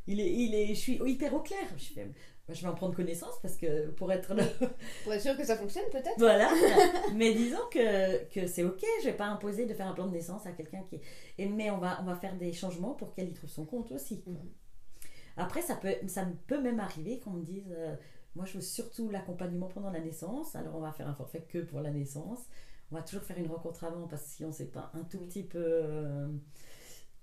[0.07, 1.65] Il est, il est, je suis hyper au clair.
[1.77, 2.05] Je, fais,
[2.45, 4.35] bah, je vais en prendre connaissance parce que pour être.
[5.03, 6.17] Pour être sûr que ça fonctionne peut-être.
[6.17, 6.51] voilà.
[7.15, 8.83] mais disons que, que c'est ok.
[9.01, 10.99] Je vais pas imposer de faire un plan de naissance à quelqu'un qui.
[11.37, 13.91] Et, mais on va, on va faire des changements pour qu'elle y trouve son compte
[13.93, 14.21] aussi.
[14.27, 14.37] Mhm.
[15.37, 17.95] Après, ça peut, ça peut même arriver qu'on me dise, euh,
[18.35, 21.59] moi je veux surtout l'accompagnement pendant la naissance, alors on va faire un forfait que
[21.59, 22.39] pour la naissance.
[22.91, 25.03] On va toujours faire une rencontre avant parce que si on ne sait pas un
[25.03, 26.27] tout petit peu, euh,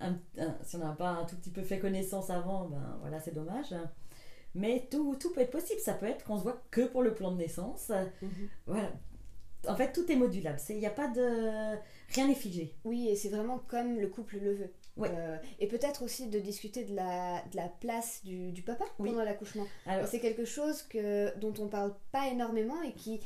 [0.00, 3.20] un- un- si on n'a pas un tout petit peu fait connaissance avant, ben voilà,
[3.20, 3.74] c'est dommage.
[4.54, 5.80] Mais tout, tout peut être possible.
[5.80, 7.90] Ça peut être qu'on se voit que pour le plan de naissance.
[8.20, 8.30] Mhm.
[8.66, 8.90] Voilà.
[9.68, 10.58] En fait, tout est modulable.
[10.70, 11.76] Il n'y a pas de.
[12.14, 12.74] Rien n'est figé.
[12.84, 14.72] Oui, et c'est vraiment comme le couple le veut.
[14.96, 15.08] Ouais.
[15.10, 19.08] Euh, et peut-être aussi de discuter de la, de la place du, du papa Oui.
[19.10, 19.64] pendant l'accouchement.
[20.06, 23.20] C'est quelque chose que, dont on parle pas énormément et qui.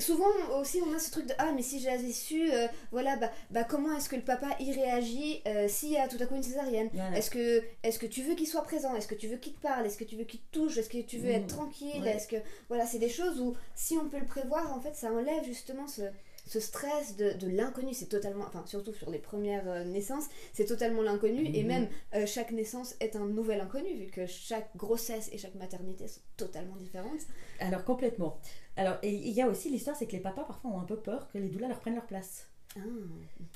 [0.00, 0.26] Souvent
[0.58, 3.62] aussi on a ce truc de ah mais si j'avais su euh, voilà bah, bah
[3.62, 6.42] comment est-ce que le papa y réagit euh, s'il y a tout à coup une
[6.42, 6.90] césarienne?
[6.92, 7.16] Voilà.
[7.16, 8.92] est-ce que est-ce que tu veux qu'il soit présent?
[8.96, 9.86] Est-ce que tu veux qu'il te parle?
[9.86, 10.76] Est-ce que tu veux qu'il te touche?
[10.78, 12.02] Est-ce que tu veux être tranquille?
[12.02, 12.16] Ouais.
[12.16, 12.36] est-ce que
[12.68, 15.86] voilà c'est des choses où si on peut le prévoir en fait ça enlève justement
[15.86, 16.02] ce,
[16.46, 17.94] ce stress de, de l'inconnu.
[17.94, 21.46] C'est totalement enfin surtout sur les premières euh, naissances c'est totalement l'inconnu.
[21.54, 21.68] Et Mhm.
[21.68, 26.08] même euh, chaque naissance est un nouvel inconnu vu que chaque grossesse et chaque maternité
[26.08, 27.20] sont totalement différentes.
[27.60, 28.40] Alors complètement.
[28.76, 30.96] Alors et il y a aussi l'histoire, c'est que les papas parfois ont un peu
[30.96, 32.48] peur que les doulas leur prennent leur place.
[32.76, 32.80] ah,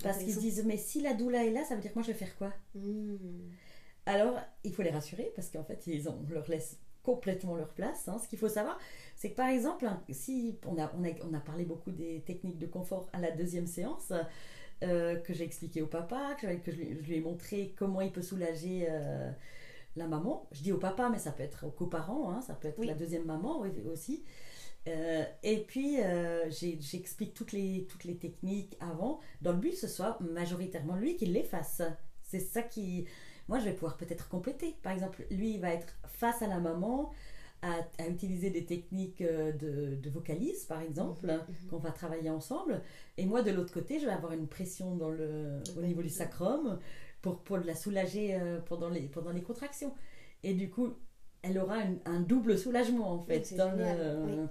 [0.03, 2.03] Parce qu'ils se disent mais si la doula est là, ça veut dire que moi
[2.07, 2.53] je vais faire quoi?
[2.75, 3.17] Hmm.
[4.07, 7.73] Alors il faut les rassurer parce qu'en fait ils ont, on leur laisse complètement leur
[7.75, 8.09] place.
[8.09, 8.19] hein.
[8.23, 8.79] Ce qu'il faut savoir,
[9.17, 12.21] c'est que par exemple, hein, si on a, on, a, on a parlé beaucoup des
[12.27, 14.13] techniques de confort à la deuxième séance,
[14.85, 18.13] euh, que j'ai expliqué au papa, que, je, lui, je lui ai montré comment il
[18.13, 19.31] peut soulager euh,
[19.97, 20.49] la maman.
[20.53, 22.87] Je dis au papa, mais ça peut être aux coparents, hein, ça peut être Oui.
[22.87, 24.25] la deuxième maman aussi.
[24.87, 29.77] Euh, et puis euh, j'explique toutes les, toutes les techniques avant, dans le but que
[29.77, 31.83] ce soit majoritairement lui qui les fasse.
[32.23, 33.07] C'est ça qui.
[33.49, 34.77] Moi, je vais pouvoir peut-être compléter.
[34.83, 37.11] Par exemple, lui, il va être face à la maman,
[37.63, 41.69] à, à utiliser des techniques euh, de, de vocalise, par exemple, Mhm.
[41.71, 42.83] qu'on va travailler ensemble.
[43.17, 46.09] Et moi, de l'autre côté, je vais avoir une pression dans le, au niveau du
[46.11, 46.79] sacrum
[47.23, 49.95] pour, pour la soulager pendant, les, pendant les contractions.
[50.43, 50.95] Et du coup,
[51.43, 53.55] elle aura une- un double soulagement, en fait.
[53.57, 54.47] dans le- oui.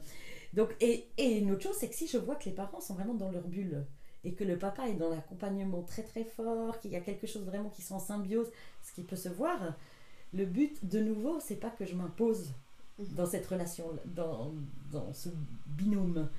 [0.54, 2.94] Donc, et, et une autre chose, c'est que si je vois que les parents sont
[2.96, 3.86] vraiment dans leur bulle
[4.24, 7.44] et que le papa est dans l'accompagnement très très fort, qu'il y a quelque chose
[7.46, 8.48] vraiment qui sont en symbiose,
[8.84, 9.76] ce qui peut se voir,
[10.34, 12.52] le but de nouveau, c'est pas que je m'impose
[13.00, 13.06] Mhm.
[13.16, 14.52] dans cette relation, dans,
[14.92, 15.30] dans ce
[15.68, 16.30] binôme.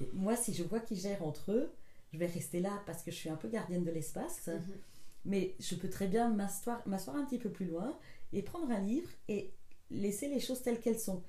[0.00, 1.70] Et moi, si je vois qu'ils gèrent entre eux,
[2.12, 4.60] je vais rester là parce que je suis un peu gardienne de l'espace, Mhm.
[5.24, 7.96] mais je peux très bien m'asseoir m'asseoir un petit peu plus loin
[8.32, 9.50] et prendre un livre et
[9.94, 11.22] laisser les choses telles qu'elles sont.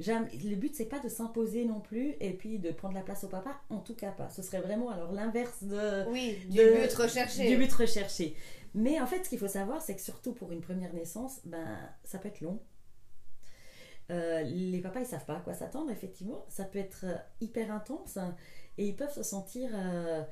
[0.00, 3.28] Le but, c'est pas de s'imposer non plus et puis de prendre la place au
[3.28, 4.28] papa, en tout cas pas.
[4.30, 7.48] Ce serait vraiment alors l'inverse de, Oui, du de- but recherché.
[7.48, 8.34] du but recherché.
[8.74, 11.78] Mais en fait, ce qu'il faut savoir, c'est que surtout pour une première naissance, ben,
[12.04, 12.58] ça peut être long.
[14.10, 16.44] Euh, les papas, ils savent pas à quoi s'attendre, effectivement.
[16.48, 18.34] Ça peut être euh, hyper intense hein,
[18.78, 20.22] et ils peuvent se sentir euh,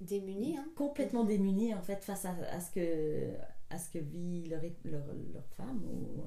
[0.00, 0.64] Démunis, hein.
[0.76, 3.34] complètement démunis en fait face à, à ce que
[3.68, 6.22] à ce que vit leur, leur, leur femme ou,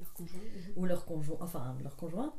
[0.00, 0.40] Leur conjoint.
[0.40, 0.72] Mhm.
[0.76, 2.34] ou leur conjoint, enfin leur conjoint.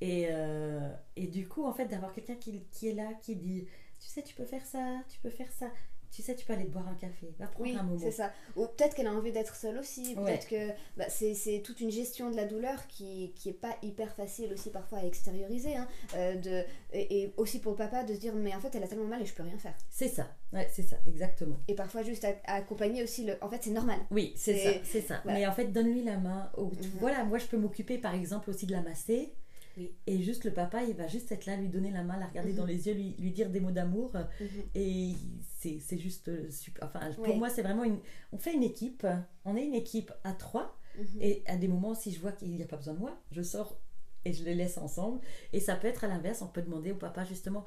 [0.00, 3.66] Et, euh, et du coup, en fait, d'avoir quelqu'un qui, qui est là, qui dit,
[3.98, 5.70] tu sais, tu peux faire ça, tu peux faire ça,
[6.10, 7.98] tu sais, tu peux aller te boire un café, va prendre Oui, un moment.
[8.00, 8.32] c'est ça.
[8.56, 10.14] Ou peut-être qu'elle a envie d'être seule aussi.
[10.16, 10.24] Ouais.
[10.24, 14.12] Peut-être que bah, c'est toute une gestion de la douleur qui, qui est pas hyper
[14.14, 15.76] facile aussi parfois à extérioriser.
[15.76, 18.74] hein, euh, de, et, et aussi pour le papa de se dire mais en fait
[18.74, 19.74] elle a tellement mal et je peux rien faire.
[19.90, 21.56] C'est ça, ouais, c'est ça, exactement.
[21.68, 23.36] Et parfois juste à, à accompagner aussi le.
[23.42, 23.98] En fait c'est normal.
[24.10, 25.20] Oui, c'est ça, C'est- ça.
[25.24, 25.38] voilà.
[25.38, 26.50] Mais en fait, donne-lui la main.
[26.56, 26.70] Mhm.
[27.00, 29.32] Voilà, moi, je peux m'occuper, par exemple, aussi de la masser.
[29.78, 29.94] Oui.
[30.06, 32.50] Et juste le papa, il va juste être là, lui donner la main, la regarder
[32.50, 32.56] Mhm.
[32.58, 34.12] dans les yeux, lui, lui dire des mots d'amour.
[34.40, 34.48] Mhm.
[34.74, 35.12] Et
[35.60, 36.84] c'est juste euh, super.
[36.84, 37.98] Enfin, pour moi, c'est vraiment une.
[38.32, 39.06] On fait une équipe.
[39.44, 40.76] On est une équipe à trois.
[40.98, 41.06] Mhm.
[41.22, 43.40] Et à des moments, si je vois qu'il n'y a pas besoin de moi, je
[43.42, 43.80] sors
[44.24, 45.20] et je les laisse ensemble.
[45.52, 46.42] Et ça peut être à l'inverse.
[46.42, 47.64] On peut demander au papa, justement,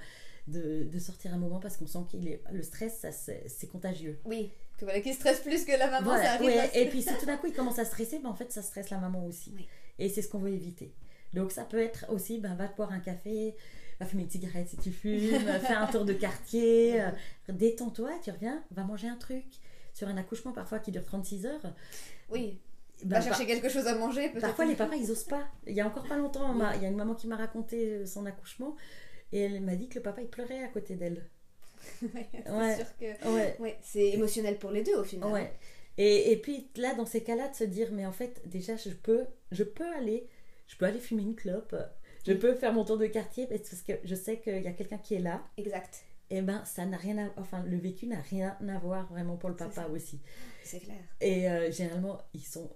[0.47, 2.43] de, de sortir un moment parce qu'on sent qu'il est.
[2.51, 4.19] Le stress, ça, c'est contagieux.
[4.25, 6.47] Oui, que voilà, qui stresse plus que la maman, ça Voilà, arrive.
[6.47, 8.51] ouais, à- et puis si tout d'un coup il commence à stresser, ben, en fait
[8.51, 9.53] ça stresse la maman aussi.
[9.55, 9.67] Oui.
[9.99, 10.93] Et c'est ce qu'on veut éviter.
[11.33, 13.55] Donc ça peut être aussi, ben, va te boire un café,
[13.99, 17.09] va fumer une cigarette si tu fumes, fais un tour de quartier, euh,
[17.49, 19.45] détends-toi, tu reviens, va manger un truc.
[19.93, 21.73] Sur un accouchement parfois qui dure 36 heures,
[22.29, 22.59] Oui,
[23.03, 25.45] ben, va chercher quelque chose à manger parfois les papas ils osent pas.
[25.67, 28.05] Il y a encore pas longtemps, il y a une maman qui m'a raconté euh,
[28.05, 28.75] son accouchement
[29.33, 31.25] et elle m'a dit que le papa il pleurait à côté d'elle.
[32.03, 32.75] Ouais, c'est Ouais.
[32.75, 33.27] sûr que.
[33.35, 33.55] Ouais.
[33.59, 35.31] Ouais, c'est émotionnel pour les deux au final.
[35.31, 35.51] Ouais.
[35.97, 38.89] Et, et puis là, dans ces cas-là, de se dire, mais en fait, déjà, je
[38.91, 40.27] peux, je peux aller,
[40.71, 41.75] je peux aller fumer une clope,
[42.25, 42.37] je Oui.
[42.39, 45.15] peux faire mon tour de quartier parce que je sais qu'il y a quelqu'un qui
[45.15, 45.41] est là.
[45.57, 49.35] Exact, Et ben, ça n'a rien à, enfin, le vécu n'a rien à voir vraiment
[49.37, 50.19] pour le papa aussi.
[50.63, 50.97] c'est clair.
[51.19, 52.69] Et euh, généralement, ils sont,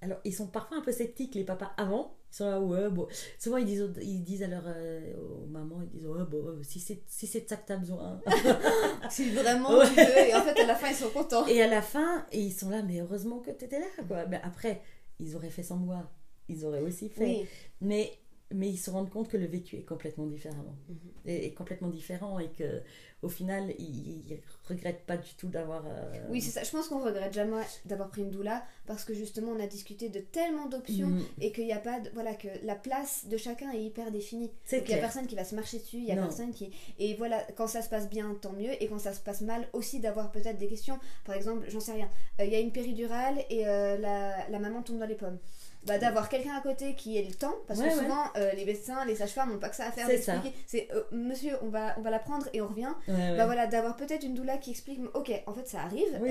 [0.00, 2.14] alors, ils sont parfois un peu sceptiques les papas avant.
[2.32, 3.08] Ils sont là, ouais, bon.
[3.40, 6.46] Souvent, ils disent, aux- ils disent à leur, euh, aux mamans, ils disent, ouais, bon,
[6.46, 8.20] euh, si c'est, si c'est de ça que t'as besoin.
[9.10, 9.86] Si vraiment Ouais.
[9.88, 11.46] tu veux, et en fait à la fin ils sont contents.
[11.48, 13.86] Et à la fin, ils sont là, mais heureusement que tu étais là.
[14.06, 14.26] Quoi.
[14.26, 14.80] Mais après,
[15.18, 16.08] ils auraient fait sans moi.
[16.50, 17.24] Ils auraient aussi fait.
[17.24, 17.46] Oui,
[17.80, 18.12] Mais,
[18.52, 20.74] mais ils se rendent compte que le vécu est complètement différent.
[20.88, 20.96] Mhm.
[21.26, 22.82] Et, est complètement différent et que
[23.22, 25.84] au final, ils, ils regrettent pas du tout d'avoir.
[25.86, 26.62] euh, Oui, c'est ça.
[26.64, 30.08] Je pense qu'on regrette jamais d'avoir pris une doula parce que justement on a discuté
[30.08, 33.36] de tellement d'options mm, et qu'il n'y a pas de, voilà que la place de
[33.36, 34.50] chacun est hyper définie.
[34.64, 36.22] c'est il y a personne qui va se marcher dessus, il y a Non.
[36.22, 39.20] personne qui et voilà quand ça se passe bien tant mieux et quand ça se
[39.20, 40.98] passe mal aussi d'avoir peut-être des questions.
[41.26, 42.08] Par exemple, j'en sais rien.
[42.40, 45.38] Euh, Il y a une péridurale et euh, la, la maman tombe dans les pommes.
[45.86, 48.02] Bah, d'avoir quelqu'un à côté qui ait le temps parce Ouais, que ouais.
[48.02, 50.32] souvent euh, les médecins les sages-femmes n'ont pas que ça à faire C'est ça.
[50.36, 53.46] d'expliquer c'est euh, monsieur on va on va la prendre et on revient Ouais, bah
[53.46, 56.30] voilà, d'avoir peut-être une doula qui explique, ok, en fait ça arrive, Oui.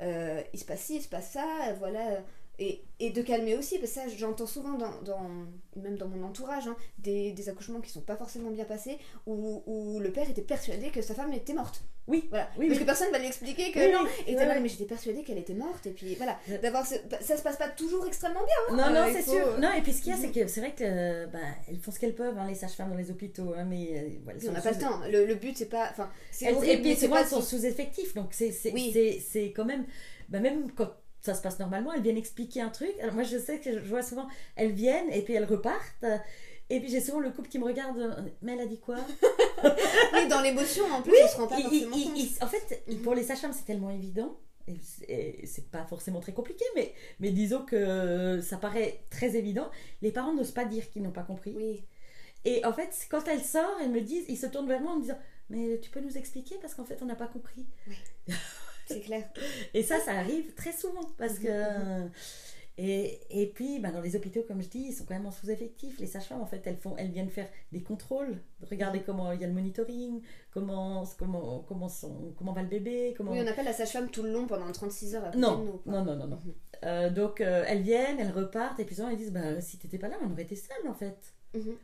[0.00, 1.44] euh, il se passe ci, il se passe ça,
[1.78, 2.22] voilà,
[2.58, 5.30] et, et de calmer aussi, parce que ça j'entends souvent dans, dans-
[5.76, 9.62] même dans mon entourage, hein, des, des accouchements qui sont pas forcément bien passés, où,
[9.66, 11.82] où le père était persuadé que sa femme était morte.
[12.08, 12.26] Oui.
[12.30, 12.48] Voilà.
[12.56, 12.84] Oui, parce oui.
[12.84, 14.60] que personne va lui expliquer que Oui, non, et Ouais, ouais.
[14.60, 17.56] mais j'étais persuadée qu'elle était morte, et puis voilà, d'avoir ce- bah, ça se passe
[17.56, 18.76] pas toujours extrêmement bien.
[18.76, 19.46] Non, Euh, non, il c'est faut, sûr.
[19.48, 20.22] euh, Non, et puis ce qu'il y a, Mhm.
[20.32, 21.38] c'est que c'est vrai que bah,
[21.68, 24.38] elles font ce qu'elles peuvent, hein, les sages-femmes dans les hôpitaux, hein, mais euh, voilà,
[24.48, 26.08] on n'a pas le temps, le, le but c'est pas, enfin,
[26.42, 28.90] Elles- et puis souvent elles sont sous-effectifs, donc c'est c'est Oui.
[28.92, 29.84] c'est- c'est quand même,
[30.28, 30.90] bah, même quand
[31.22, 32.92] ça se passe normalement, elles viennent expliquer un truc.
[33.02, 36.04] Alors moi je sais que je vois souvent, elles viennent et puis elles repartent.
[36.04, 36.18] euh,
[36.68, 38.10] Et puis j'ai souvent le couple qui me regarde, euh,
[38.42, 38.96] mais elle a dit quoi?
[40.46, 42.18] l'émotion en plus, on se rend pas Il- forcément il- compte.
[42.18, 44.38] il- En fait, pour les sages-femmes, c'est tellement évident.
[44.68, 44.74] Et
[45.46, 49.70] c'est- pas forcément très compliqué, mais, mais disons que ça paraît très évident.
[50.02, 51.54] Les parents n'osent pas dire qu'ils n'ont pas compris.
[51.56, 51.84] Oui.
[52.44, 54.96] Et en fait, quand elle sort, elles me disent, ils se tournent vers moi en
[54.96, 57.64] me disant Mais tu peux nous expliquer parce qu'en fait, on n'a pas compris.
[58.88, 59.28] C'est clair.
[59.74, 61.48] Et ça, ça arrive très souvent parce que.
[62.78, 65.30] Et, et puis, bah, dans les hôpitaux, comme je dis, ils sont quand même en
[65.30, 65.98] sous-effectif.
[65.98, 68.38] Les sages-femmes, en fait, elles, font, elles viennent faire des contrôles,
[68.70, 73.14] regarder comment il y a le monitoring, comment, comment, comment, sont- comment va le bébé.
[73.16, 73.32] Comment...
[73.32, 75.90] Oui, on appelle la sage-femme tout le long pendant 36 heures Non, nous.
[75.92, 76.36] non, non, non, non.
[76.36, 76.54] Mhm.
[76.84, 79.98] Euh, donc, euh, elles viennent, elles repartent, et puis souvent, elles disent bah, Si t'étais
[79.98, 81.34] pas là, on aurait été seuls, en fait.
[81.54, 81.76] Mhm.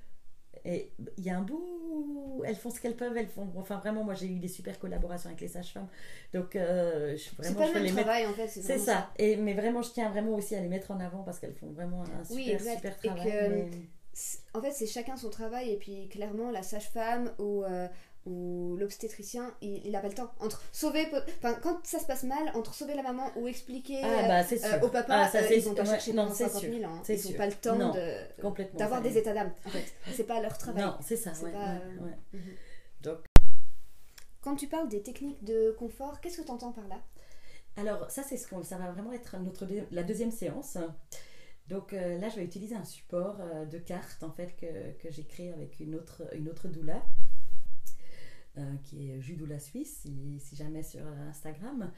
[0.64, 3.48] Et il y a un bout elles font ce qu'elles peuvent, elles font.
[3.57, 5.88] Enfin, vraiment, moi j'ai eu des super collaborations avec les sages-femmes.
[6.33, 8.03] Donc, euh, je, vraiment, pas je le les mettre.
[8.05, 8.48] travail en fait.
[8.48, 9.11] C'est ça.
[9.18, 11.70] Et, mais vraiment, je tiens vraiment aussi à les mettre en avant parce qu'elles font
[11.72, 12.77] vraiment un super, Oui, exact.
[12.77, 13.31] super Et travail.
[13.31, 13.70] que- mais-
[14.55, 17.87] En fait, c'est chacun son travail et puis clairement, la sage-femme ou, euh,
[18.25, 20.31] ou l'obstétricien, il n'a pas le temps.
[20.41, 21.07] Entre sauver,
[21.39, 24.81] enfin, quand ça se passe mal, entre sauver la maman ou expliquer Ah, bah, euh,
[24.81, 26.73] au papa, Ah, ça, euh, ils vont pas ouais, non, c'est 50 sûr.
[26.73, 27.01] 000 ans.
[27.03, 27.37] C'est Ils n'ont sûr.
[27.37, 28.79] pas le temps Non, de Complètement.
[28.79, 29.53] d'avoir des états d'âme.
[29.67, 30.85] En fait, c'est pas leur travail.
[30.85, 31.35] Non, c'est ça.
[31.35, 32.37] C'est ouais, pas, ouais, euh.
[32.39, 32.55] Mhm.
[33.03, 33.19] Donc,
[34.41, 37.01] Quand tu parles des techniques de confort, qu'est-ce que tu entends par là?
[37.77, 40.77] Alors, ça, c'est ce qu'on, ça va vraiment être notre deux- la deuxième séance.
[41.69, 45.11] Donc euh, là, je vais utiliser un support euh, de cartes en fait que, que
[45.13, 47.01] j'ai créé avec une autre, une autre doula,
[48.85, 51.91] qui est Judoula Suisse, si, si jamais sur Instagram.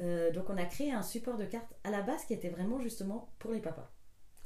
[0.00, 2.80] Euh, donc on a créé un support de cartes à la base qui était vraiment
[2.80, 3.90] justement pour les papas.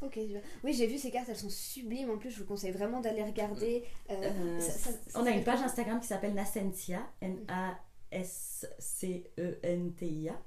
[0.03, 0.19] Ok,
[0.62, 2.11] oui, j'ai vu ces cartes, elles sont sublimes.
[2.11, 3.83] En plus, je vous conseille vraiment d'aller regarder.
[4.11, 7.01] Euh, Euh, ça- ça- ça on a une page Instagram qui s'appelle Nascentia,
[9.07, 10.42] N-A-S-C-E-N-T-I-A.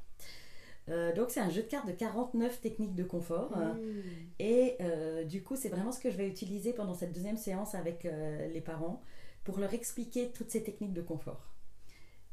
[0.89, 3.56] Euh, donc c'est un jeu de cartes de 49 techniques de confort.
[3.58, 4.02] Euh, Mm.
[4.39, 7.76] Et euh, du coup, c'est vraiment ce que je vais utiliser pendant cette deuxième séance
[7.76, 9.02] avec euh, les parents
[9.43, 11.54] pour leur expliquer toutes ces techniques de confort.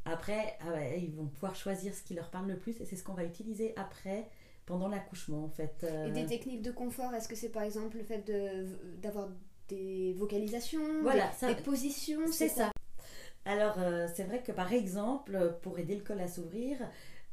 [0.04, 3.02] Après, ah ils vont pouvoir choisir ce qui leur parle le plus et c'est ce
[3.02, 4.28] qu'on va utiliser après
[4.64, 5.80] pendant l'accouchement en fait.
[5.84, 8.66] Euh, Et des techniques de confort, est-ce que c'est par exemple le fait de-
[9.00, 9.28] d'avoir
[9.68, 12.70] des vocalisations, Voilà, des, ça- des positions C'est ça.
[13.44, 16.78] Alors, euh, c'est vrai que par exemple, pour aider le col à s'ouvrir,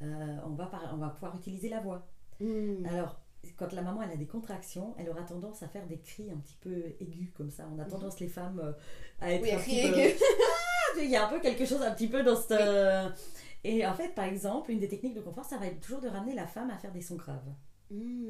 [0.02, 2.08] euh, on, va par- on va pouvoir utiliser la voix.
[2.40, 2.86] Mm.
[2.88, 3.20] Alors,
[3.58, 6.38] quand la maman elle a des contractions, elle aura tendance à faire des cris un
[6.38, 7.68] petit peu aigus comme ça.
[7.76, 8.72] On a tendance les femmes euh,
[9.22, 9.48] à être Mhm.
[9.48, 10.16] Oui, un petit peu- aigu.
[10.96, 12.52] Ah, Il y a un peu quelque chose un petit peu dans cette.
[12.52, 13.10] euh,
[13.64, 16.08] Et en fait, par exemple, une des techniques de confort, ça va être toujours de
[16.08, 17.42] ramener la femme à faire des sons graves,
[17.90, 18.26] Mm.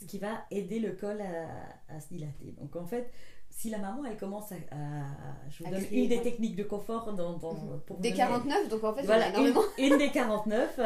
[0.00, 2.54] ce qui va aider le col à, à se dilater.
[2.60, 3.10] Donc en fait,
[3.50, 6.56] si la maman elle commence à, à- je vous À donne crier, une des techniques
[6.56, 7.80] de confort dans, dans- Mhm.
[7.86, 9.62] pour Des donner- 49, donc en fait, voilà, a une, énormément.
[9.78, 10.78] une des 49.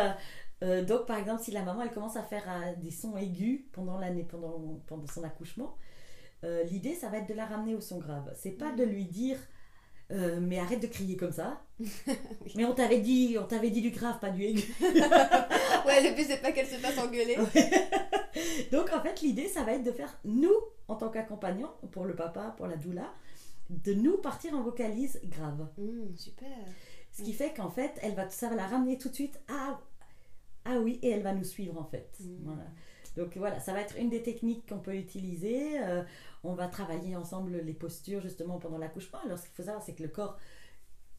[0.63, 3.65] Euh, donc, par exemple, si la maman elle commence à faire euh, des sons aigus
[3.73, 5.77] pendant l'année, pendant, pendant son accouchement,
[6.45, 8.33] euh, l'idée ça va être de la ramener au son grave.
[8.37, 9.39] C'est pas de lui dire
[10.11, 11.61] euh, mais arrête de crier comme ça.
[12.57, 14.75] Mais on t'avait dit, on t'avait dit du grave, pas du aigu.
[15.87, 17.37] Ouais, le but, c'est pas qu'elle se fasse engueuler.
[18.73, 20.55] Donc en fait, l'idée ça va être de faire nous
[20.89, 23.13] en tant qu'accompagnants pour le papa, pour la doula,
[23.71, 25.67] de nous partir en vocalise grave.
[25.79, 26.49] Mm, super.
[27.13, 29.79] Ce qui fait qu'en fait, elle va, ça va la ramener tout de suite à
[30.69, 32.11] ah oui, et elle va nous suivre en fait.
[32.21, 32.37] Mm.
[32.45, 32.65] Voilà.
[33.17, 35.83] Donc voilà, ça va être une des techniques qu'on peut utiliser.
[35.83, 36.03] Euh,
[36.45, 39.19] on va travailler ensemble les postures justement pendant l'accouchement.
[39.25, 40.39] Alors ce qu'il faut savoir, c'est que le corps,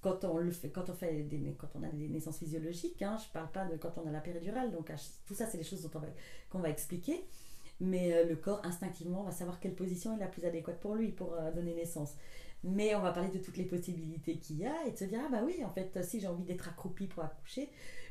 [0.02, 3.18] quand on le fait, quand on fait des, quand on a des naissances physiologiques, hein,
[3.18, 4.72] je parle pas de quand on a la péridurale.
[4.72, 4.92] Donc
[5.26, 6.02] tout ça, c'est des choses va,
[6.50, 7.26] qu'on va expliquer.
[7.82, 11.12] Mais euh, le corps instinctivement va savoir quelle position est la plus adéquate pour lui
[11.12, 12.14] pour euh, donner naissance.
[12.64, 15.20] mais on va parler de toutes les possibilités qu'il y a et de se dire
[15.26, 17.70] ah bah oui en fait si j'ai envie d'être accroupi pour accoucher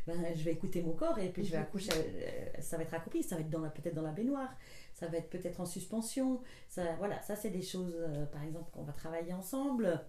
[0.08, 1.64] ben, je vais écouter mon corps et puis je vais mhm.
[1.64, 4.50] accoucher euh, ça va être accroupi ça va être dans la peut-être dans la baignoire
[4.94, 8.70] ça va être peut-être en suspension ça voilà ça c'est des choses euh, par exemple
[8.72, 10.02] qu'on va travailler ensemble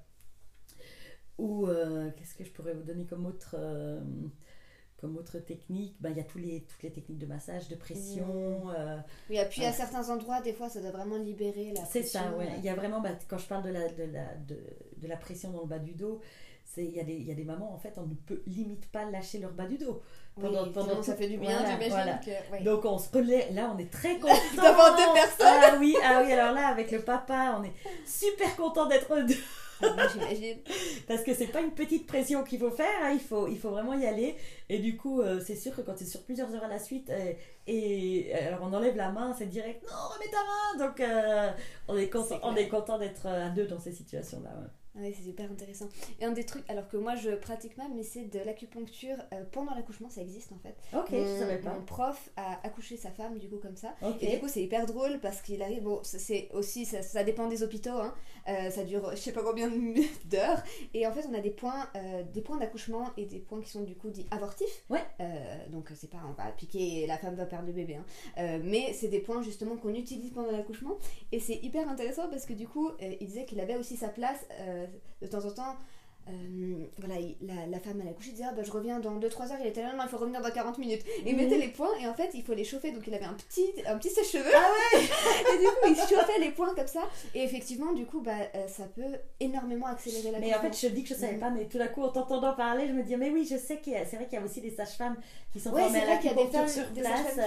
[1.37, 3.55] ou euh, qu'est-ce que je pourrais vous donner comme autre
[4.99, 7.75] comme autre technique, ben, il y a tous les, toutes les techniques de massage, de
[7.75, 8.65] pression.
[8.65, 8.73] Mmh.
[8.77, 8.97] Euh,
[9.29, 12.33] oui, et puis à certains endroits, des fois, ça doit vraiment libérer la C'est ça,
[12.37, 12.49] ouais.
[12.57, 14.59] Il y a vraiment, bah, quand je parle de la, de, la, de,
[14.97, 16.19] de, la pression dans le bas du dos,
[16.77, 19.05] il y, a des, y a des mamans, en fait, on ne peut limite pas
[19.05, 20.01] lâcher leur bas du dos.
[20.39, 22.19] Pendant, oui, pendant ça fait du bien, voilà,
[22.63, 25.47] Donc on se relaie, là on est très content d'avoir deux personnes.
[25.47, 27.73] Ah oui, ah oui, alors là avec le papa, on est
[28.05, 29.35] super content d'être deux.
[31.07, 33.69] Parce que c'est pas une petite pression qu'il faut faire, hein, il, faut, il faut
[33.69, 34.35] vraiment y aller.
[34.67, 37.09] Et du coup, euh, c'est sûr que quand c'est sur plusieurs heures à la suite,
[37.09, 37.33] euh,
[37.65, 41.51] et, alors on enlève la main, c'est direct, non, remets ta main Donc euh,
[41.87, 44.49] on est content, on est content d'être à deux dans ces situations-là.
[44.53, 45.87] Ah oui, c'est super intéressant.
[46.19, 49.43] Et un des trucs, alors que moi je pratique pas, mais c'est de l'acupuncture euh,
[49.51, 50.75] pendant l'accouchement, ça existe en fait.
[50.97, 51.73] Ok, mon, je savais pas.
[51.73, 53.93] Mon prof a accouché sa femme, du coup, comme ça.
[54.19, 57.47] Et du coup, c'est hyper drôle parce qu'il arrive, bon, c'est aussi, ça, ça, dépend
[57.47, 58.13] des hôpitaux, hein.
[58.47, 59.69] Euh, ça dure je sais pas combien
[60.25, 60.63] d'heures.
[60.93, 63.69] Et en fait, on a des points, euh, des points d'accouchement et des points qui
[63.69, 64.83] sont du coup dits avortifs.
[64.89, 65.03] Ouais.
[65.69, 68.59] donc, c'est pas, on va piquer, la femme va perdre le bébé, hein.
[68.63, 70.97] mais c'est des points justement qu'on utilise pendant l'accouchement.
[71.31, 74.47] Et c'est hyper intéressant parce que du coup, il disait qu'il avait aussi sa place
[75.21, 75.77] de temps en temps,
[76.29, 79.17] euh, voilà, la, la, femme à la couche, il disait ah, bah, je reviens dans
[79.19, 81.03] 2-3 heures, il était là, non, il faut revenir dans 40 minutes.
[81.25, 83.25] Et il mettait les points, et en fait, il faut les chauffer, donc il avait
[83.25, 84.51] un petit, un petit sèche-cheveux.
[84.53, 85.01] Ah ouais
[85.55, 87.01] Et du coup, il chauffait les points comme ça,
[87.33, 90.87] et effectivement, du coup, bah, euh, ça peut énormément accélérer la Mais en fait, je
[90.93, 91.39] dis que je savais mhm.
[91.39, 93.79] pas, mais tout d'un coup, en t'entendant parler, je me dis mais oui, je sais
[93.79, 95.17] qu'il c'est vrai qu'il y a aussi des sages-femmes
[95.51, 97.39] qui sont formées à l'acupuncture sur place.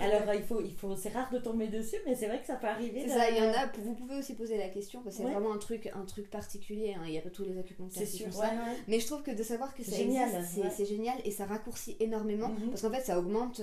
[0.00, 2.56] Alors, il faut, il faut, c'est rare de tomber dessus, mais c'est vrai que ça
[2.56, 3.06] peut arriver.
[3.08, 5.52] ça, il y en a, vous pouvez aussi poser la question, parce que c'est vraiment
[5.52, 7.02] un truc, un truc particulier, hein.
[7.06, 8.50] il y a tous les acupuncteurs ça.
[8.88, 10.30] Mais je trouve que de savoir que c'est génial,
[10.74, 12.70] c'est génial et ça raccourcit énormément mhm.
[12.70, 13.60] parce qu'en fait ça augmente,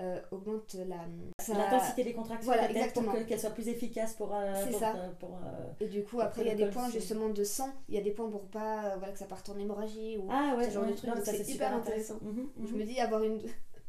[0.00, 1.06] euh, augmente la
[1.52, 3.12] l'intensité des contractions voilà, exactement.
[3.12, 4.34] pour qu'elle soit plus efficace pour.
[4.34, 4.94] Euh, c'est ça.
[5.20, 7.94] Pour, euh, et du coup après il y a des points justement de sang, il
[7.94, 10.64] y a des points pour pas voilà que ça parte en hémorragie ou ah, ouais,
[10.64, 11.10] ce genre de trucs.
[11.24, 12.18] C'est hyper intéressant.
[12.22, 12.78] Mhm, je mhm.
[12.78, 13.40] me dis avoir une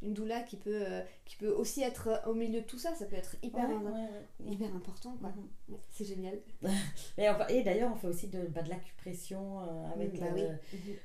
[0.05, 3.05] une doula qui peut, euh, qui peut aussi être au milieu de tout ça, ça
[3.05, 3.67] peut être hyper,
[4.45, 5.15] hyper important.
[5.19, 5.29] quoi.
[5.29, 5.77] Mhm.
[5.91, 6.39] c'est génial.
[7.49, 10.19] et, d'ailleurs, on fait aussi de, bah, de l'acupression euh, avec.
[10.19, 10.57] Bah mhm.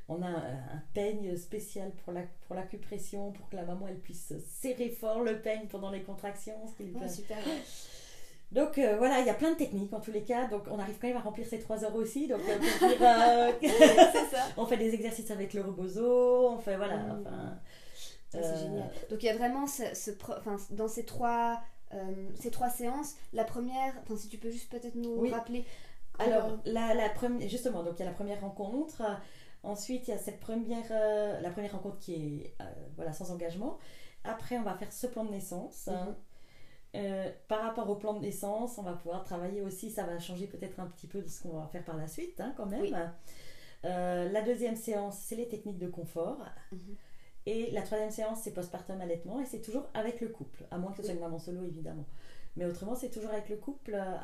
[0.08, 4.32] On a un, peigne spécial pour l'acupression la, pour, pour que la maman elle puisse
[4.46, 6.58] serrer fort le peigne pendant les contractions.
[7.08, 7.38] super.
[8.52, 10.48] Donc euh, voilà, il y a plein de techniques en tous les cas.
[10.48, 12.26] Donc on arrive quand même à remplir ces trois heures aussi.
[12.26, 12.40] Donc
[14.56, 16.96] on fait des exercices avec le rebozo, on fait voilà.
[17.20, 17.58] Enfin,
[18.30, 18.90] c'est euh, génial.
[19.10, 20.10] Donc il y a vraiment ce,
[20.72, 21.60] dans ces trois,
[21.92, 25.64] euh, ces trois séances, la première, si tu peux juste peut-être nous rappeler.
[26.18, 29.02] Alors, la, la première, justement, donc il y a la première rencontre.
[29.62, 32.54] Ensuite, il y a cette première, euh, la première rencontre qui est
[32.96, 33.78] voilà, sans engagement.
[34.24, 35.88] Après, on va faire ce plan de naissance.
[36.92, 37.32] Mhm.
[37.48, 40.80] par rapport au plan de naissance, on va pouvoir travailler aussi, ça va changer peut-être
[40.80, 43.12] un petit peu de ce qu'on va faire par la suite, hein, quand même.
[43.82, 46.38] la deuxième séance, c'est les techniques de confort.
[46.70, 46.96] Mhm.
[47.46, 50.90] Et la troisième séance, c'est postpartum allaitement et c'est toujours avec le couple, à moins
[50.90, 52.05] que ce soit une maman solo évidemment.
[52.57, 53.94] Mais autrement, c'est toujours avec le couple.
[53.94, 54.16] Euh,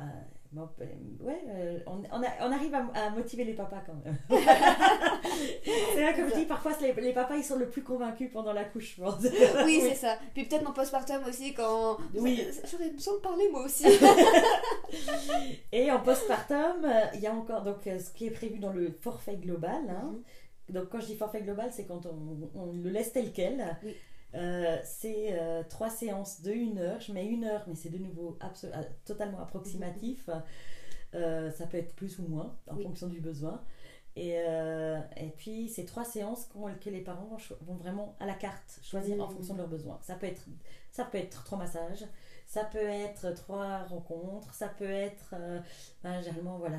[0.57, 0.85] euh,
[1.21, 4.17] ouais, euh, on, on, on, arrive à, motiver les papas quand même.
[5.95, 8.53] c'est là comme je dis, parfois les, les, papas ils sont le plus convaincus pendant
[8.53, 9.15] l'accouchement.
[9.65, 10.17] oui, c'est ça.
[10.35, 11.99] Puis peut-être en postpartum aussi quand.
[12.15, 12.43] Oui.
[12.71, 13.87] J'aurais besoin de parler moi aussi.
[15.73, 19.37] et en postpartum, il y a encore donc ce qui est prévu dans le forfait
[19.37, 19.83] global.
[19.89, 20.23] Hein, mhm.
[20.69, 23.77] Donc quand je dis forfait global, c'est quand on, le laisse tel quel.
[24.35, 27.01] Euh, c'est euh, trois séances de une heure.
[27.01, 30.29] Je mets une heure, mais c'est de nouveau euh, totalement approximatif.
[30.29, 31.51] Mhm.
[31.53, 33.63] ça peut être plus ou moins en fonction du besoin.
[34.17, 36.49] Et, et puis, c'est trois séances
[36.81, 39.35] que les parents vont, vraiment à la carte choisir en mhm.
[39.35, 39.99] fonction de leurs besoins.
[40.03, 40.47] Ça peut être,
[40.91, 42.05] ça peut être trois massages,
[42.47, 45.35] ça peut être trois rencontres, ça peut être.
[45.35, 45.61] Euh,
[46.03, 46.79] ben, généralement, voilà,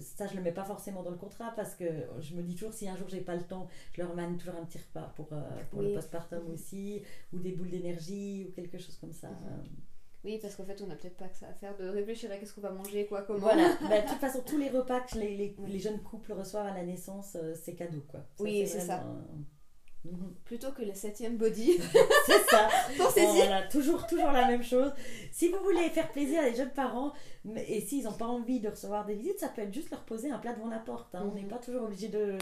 [0.00, 1.84] ça je le mets pas forcément dans le contrat parce que
[2.20, 4.56] je me dis toujours si un jour j'ai pas le temps, je leur mène toujours
[4.56, 6.52] un petit repas pour, euh, pour le postpartum mhm.
[6.52, 9.28] aussi, ou des boules d'énergie, ou quelque chose comme ça.
[9.28, 9.68] Mhm.
[10.24, 12.36] Oui, parce qu'en fait, on n'a peut-être pas que ça à faire de réfléchir à
[12.36, 13.40] qu'est-ce qu'on va manger, quoi, comment.
[13.40, 16.66] Voilà, bah, de toute façon, tous les repas que les, les, les jeunes couples reçoivent
[16.66, 18.20] à la naissance, euh, c'est cadeau, quoi.
[18.40, 19.04] oui, c'est ça.
[20.44, 21.78] Plutôt que le septième body.
[22.26, 22.68] c'est ça.
[22.96, 24.92] Voilà, toujours, toujours la même chose.
[25.32, 27.12] Si vous voulez faire plaisir à des jeunes parents,
[27.56, 30.30] et s'ils n'ont pas envie de recevoir des visites, ça peut être juste leur poser
[30.30, 31.14] un plat devant la porte.
[31.14, 31.26] Hein.
[31.30, 31.48] On n'est mhm.
[31.48, 32.36] pas toujours obligé de.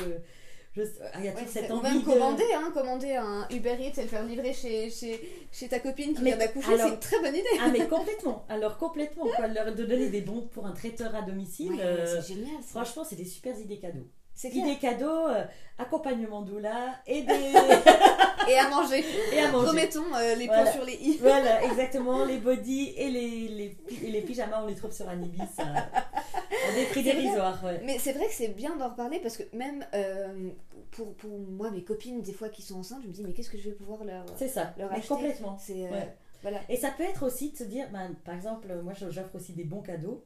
[0.75, 3.47] je- ah, il y a Ouais, c'est- cette envie même de- commander, hein, commander un
[3.51, 5.21] Uber Eats et le faire livrer chez, chez,
[5.53, 7.49] chez ta copine qui Mais vient d'accoucher, c'est une très bonne idée.
[7.61, 8.45] Ah mais complètement.
[8.49, 11.73] Alors complètement quoi, leur de donner des bons pour un traiteur à domicile.
[11.73, 12.61] Ouais, euh, c'est génial.
[12.63, 12.81] ça.
[12.83, 14.09] franchement, c'est des super idées cadeaux.
[14.35, 14.67] C'est clair.
[14.67, 15.45] Idées cadeaux, euh,
[15.79, 17.33] accompagnement doula et des
[18.49, 19.05] Et à manger.
[19.33, 19.67] et à manger.
[19.67, 20.63] Promettons euh, les Voilà.
[20.65, 21.17] points sur les i.
[21.19, 22.25] Voilà, exactement.
[22.25, 26.75] Les bodys et les, les, et les pyjamas, on les trouve sur Anibis euh, à
[26.75, 27.63] des prix dérisoires.
[27.65, 27.81] ouais.
[27.85, 30.51] Mais c'est vrai que c'est bien d'en reparler parce que même euh,
[30.91, 33.51] pour, pour moi, mes copines, des fois qui sont enceintes, je me dis mais qu'est-ce
[33.51, 35.57] que je vais pouvoir leur, C'est ça, leur mais acheter complètement.
[35.71, 36.17] Euh, Ouais.
[36.43, 36.59] voilà.
[36.69, 39.65] Et ça peut être aussi de se dire, ben, par exemple, moi j'offre aussi des
[39.65, 40.25] bons cadeaux,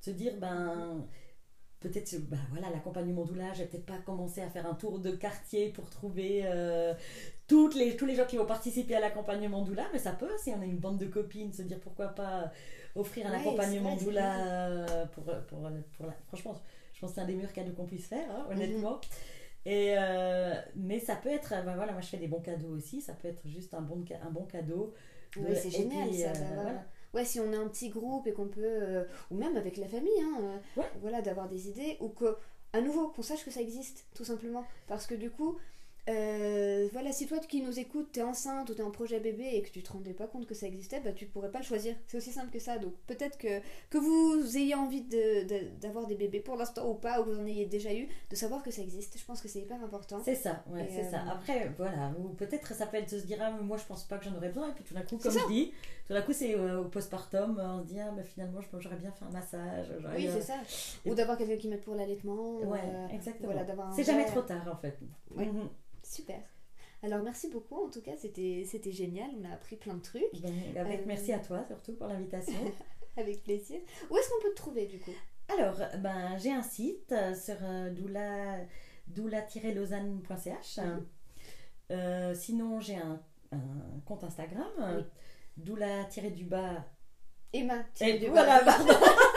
[0.00, 1.02] de se dire, ben,
[1.88, 5.68] peut-être, ben voilà, l'accompagnement doula, j'ai peut-être pas commencé à faire un tour de quartier
[5.68, 6.94] pour trouver euh,
[7.46, 10.50] toutes les, tous les gens qui vont participer à l'accompagnement doula, mais ça peut, si
[10.50, 12.50] on a une bande de copines, se dire pourquoi pas
[12.96, 15.58] offrir un Ouais, accompagnement doula euh, pour, pour,
[15.96, 16.12] pour la...
[16.28, 16.54] Franchement,
[16.94, 19.00] je pense que c'est un des meilleurs cadeaux qu'on puisse faire, hein, honnêtement.
[19.66, 23.00] Et euh, mais ça peut être, ben voilà, moi je fais des bons cadeaux aussi,
[23.00, 24.92] ça peut être juste un bon, un bon cadeau.
[25.36, 26.28] De- c'est génial puis, ça.
[26.28, 26.84] euh, d'avoir- voilà.
[27.14, 29.86] Ouais, si on est un petit groupe et qu'on peut, euh, ou même avec la
[29.88, 30.90] famille, hein, euh, Ouais.
[31.00, 32.36] voilà, d'avoir des idées, ou que,
[32.72, 34.64] à nouveau, qu'on sache que ça existe, tout simplement.
[34.88, 35.56] Parce que du coup,
[36.08, 39.62] euh, voilà, si toi qui nous écoutes, t'es enceinte ou t'es en projet bébé et
[39.62, 41.94] que tu te rendais pas compte que ça existait, bah tu pourrais pas le choisir.
[42.06, 42.76] C'est aussi simple que ça.
[42.78, 46.94] Donc peut-être que, que vous ayez envie de- de- d'avoir des bébés pour l'instant ou
[46.94, 49.18] pas, ou que vous en ayez déjà eu, de savoir que ça existe.
[49.18, 50.20] Je pense que c'est hyper important.
[50.24, 51.22] C'est ça, ouais, c'est ça.
[51.22, 54.04] euh, Après, voilà, ou peut-être ça peut être de se dire, ah, moi je pense
[54.04, 55.72] pas que j'en aurais besoin, et puis tout d'un coup, comme je dis,
[56.06, 58.96] tout d'un coup c'est euh, au postpartum, on se dit, ah, mais finalement je- j'aurais
[58.96, 59.86] bien fait un massage.
[60.14, 60.56] Oui, c'est ça.
[61.06, 62.58] Ou d'avoir quelqu'un qui m'aide pour l'allaitement.
[62.60, 62.80] ou, Ouais,
[63.10, 63.46] exactement.
[63.52, 64.98] voilà, d'avoir c'est jamais trop tard en fait.
[65.30, 65.46] Ouais.
[65.46, 65.68] Mhm.
[66.14, 66.40] Super.
[67.02, 70.52] Alors merci beaucoup, en tout cas c'était génial, on a appris plein de trucs, Ben,
[70.76, 72.54] avec Euh, merci à toi surtout pour l'invitation.
[73.16, 73.80] avec plaisir.
[74.10, 75.10] Où est-ce qu'on peut te trouver du coup?
[75.48, 78.56] Alors, ben, j'ai un site euh, sur euh, doula,
[79.08, 80.80] doula-lausanne.ch.
[81.90, 83.20] Euh, sinon, j'ai un,
[83.52, 85.04] un compte Instagram, Oui.
[85.58, 86.84] doula-du-bas
[87.52, 88.92] Emma, Et du voilà, pardon.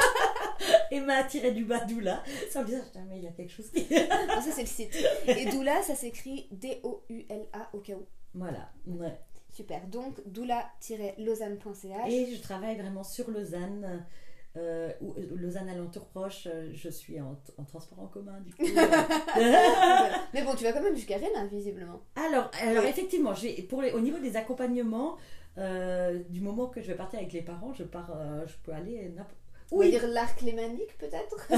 [0.91, 2.23] Emma tiré du bas doula.
[2.51, 3.81] Sans le dire, jamais il y a quelque chose qui.
[3.91, 4.97] Non, ça c'est le site.
[5.27, 8.05] Et Doula, ça s'écrit D-O-U-L-A au cas où.
[8.33, 8.69] voilà.
[8.87, 9.19] ouais.
[9.53, 9.87] Super.
[9.87, 12.09] Donc doula-lausanne.ch.
[12.11, 14.05] Et je travaille vraiment sur Lausanne.
[14.55, 18.65] Euh, ou Lausanne alentour proche, euh, je suis en, en transport en commun du coup.
[18.73, 19.05] Voilà.
[20.33, 22.01] Mais bon, tu vas quand même jusqu'à Rennes, hein, visiblement.
[22.15, 22.89] alors, alors Oui.
[22.89, 23.33] effectivement,
[23.69, 25.17] pour les, au niveau des accompagnements,
[25.59, 28.71] euh, du moment que je vais partir avec les parents, je pars, euh, je peux
[28.71, 29.11] aller
[29.71, 31.47] On va dire l'arc lémanique peut-être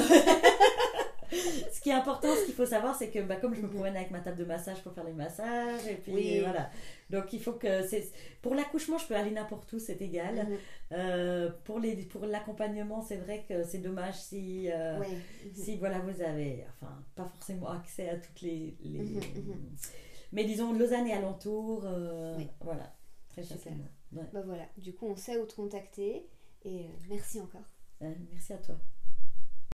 [1.72, 3.96] Ce qui est important, ce qu'il faut savoir, c'est que bah, comme je me promène
[3.96, 6.40] avec ma table de massage pour faire les massages, et puis Oui.
[6.40, 6.72] voilà.
[7.12, 10.36] Donc il faut que c'est pour l'accouchement, je peux aller n'importe où, c'est égal.
[10.50, 10.58] Mhm.
[10.94, 15.08] Euh, pour les pour l'accompagnement, c'est vrai que c'est dommage si euh, Ouais.
[15.08, 15.54] Mhm.
[15.54, 19.76] si voilà vous avez enfin pas forcément accès à toutes les, les- Mhm, mhm.
[20.32, 22.48] mais disons Lausanne et alentour, euh, Oui.
[22.62, 22.92] voilà
[23.30, 23.86] très facilement.
[24.14, 24.24] Ouais.
[24.34, 26.26] Bah voilà, du coup on sait où te contacter.
[26.66, 27.62] Et euh, merci encore.
[28.02, 28.80] Euh, merci à toi.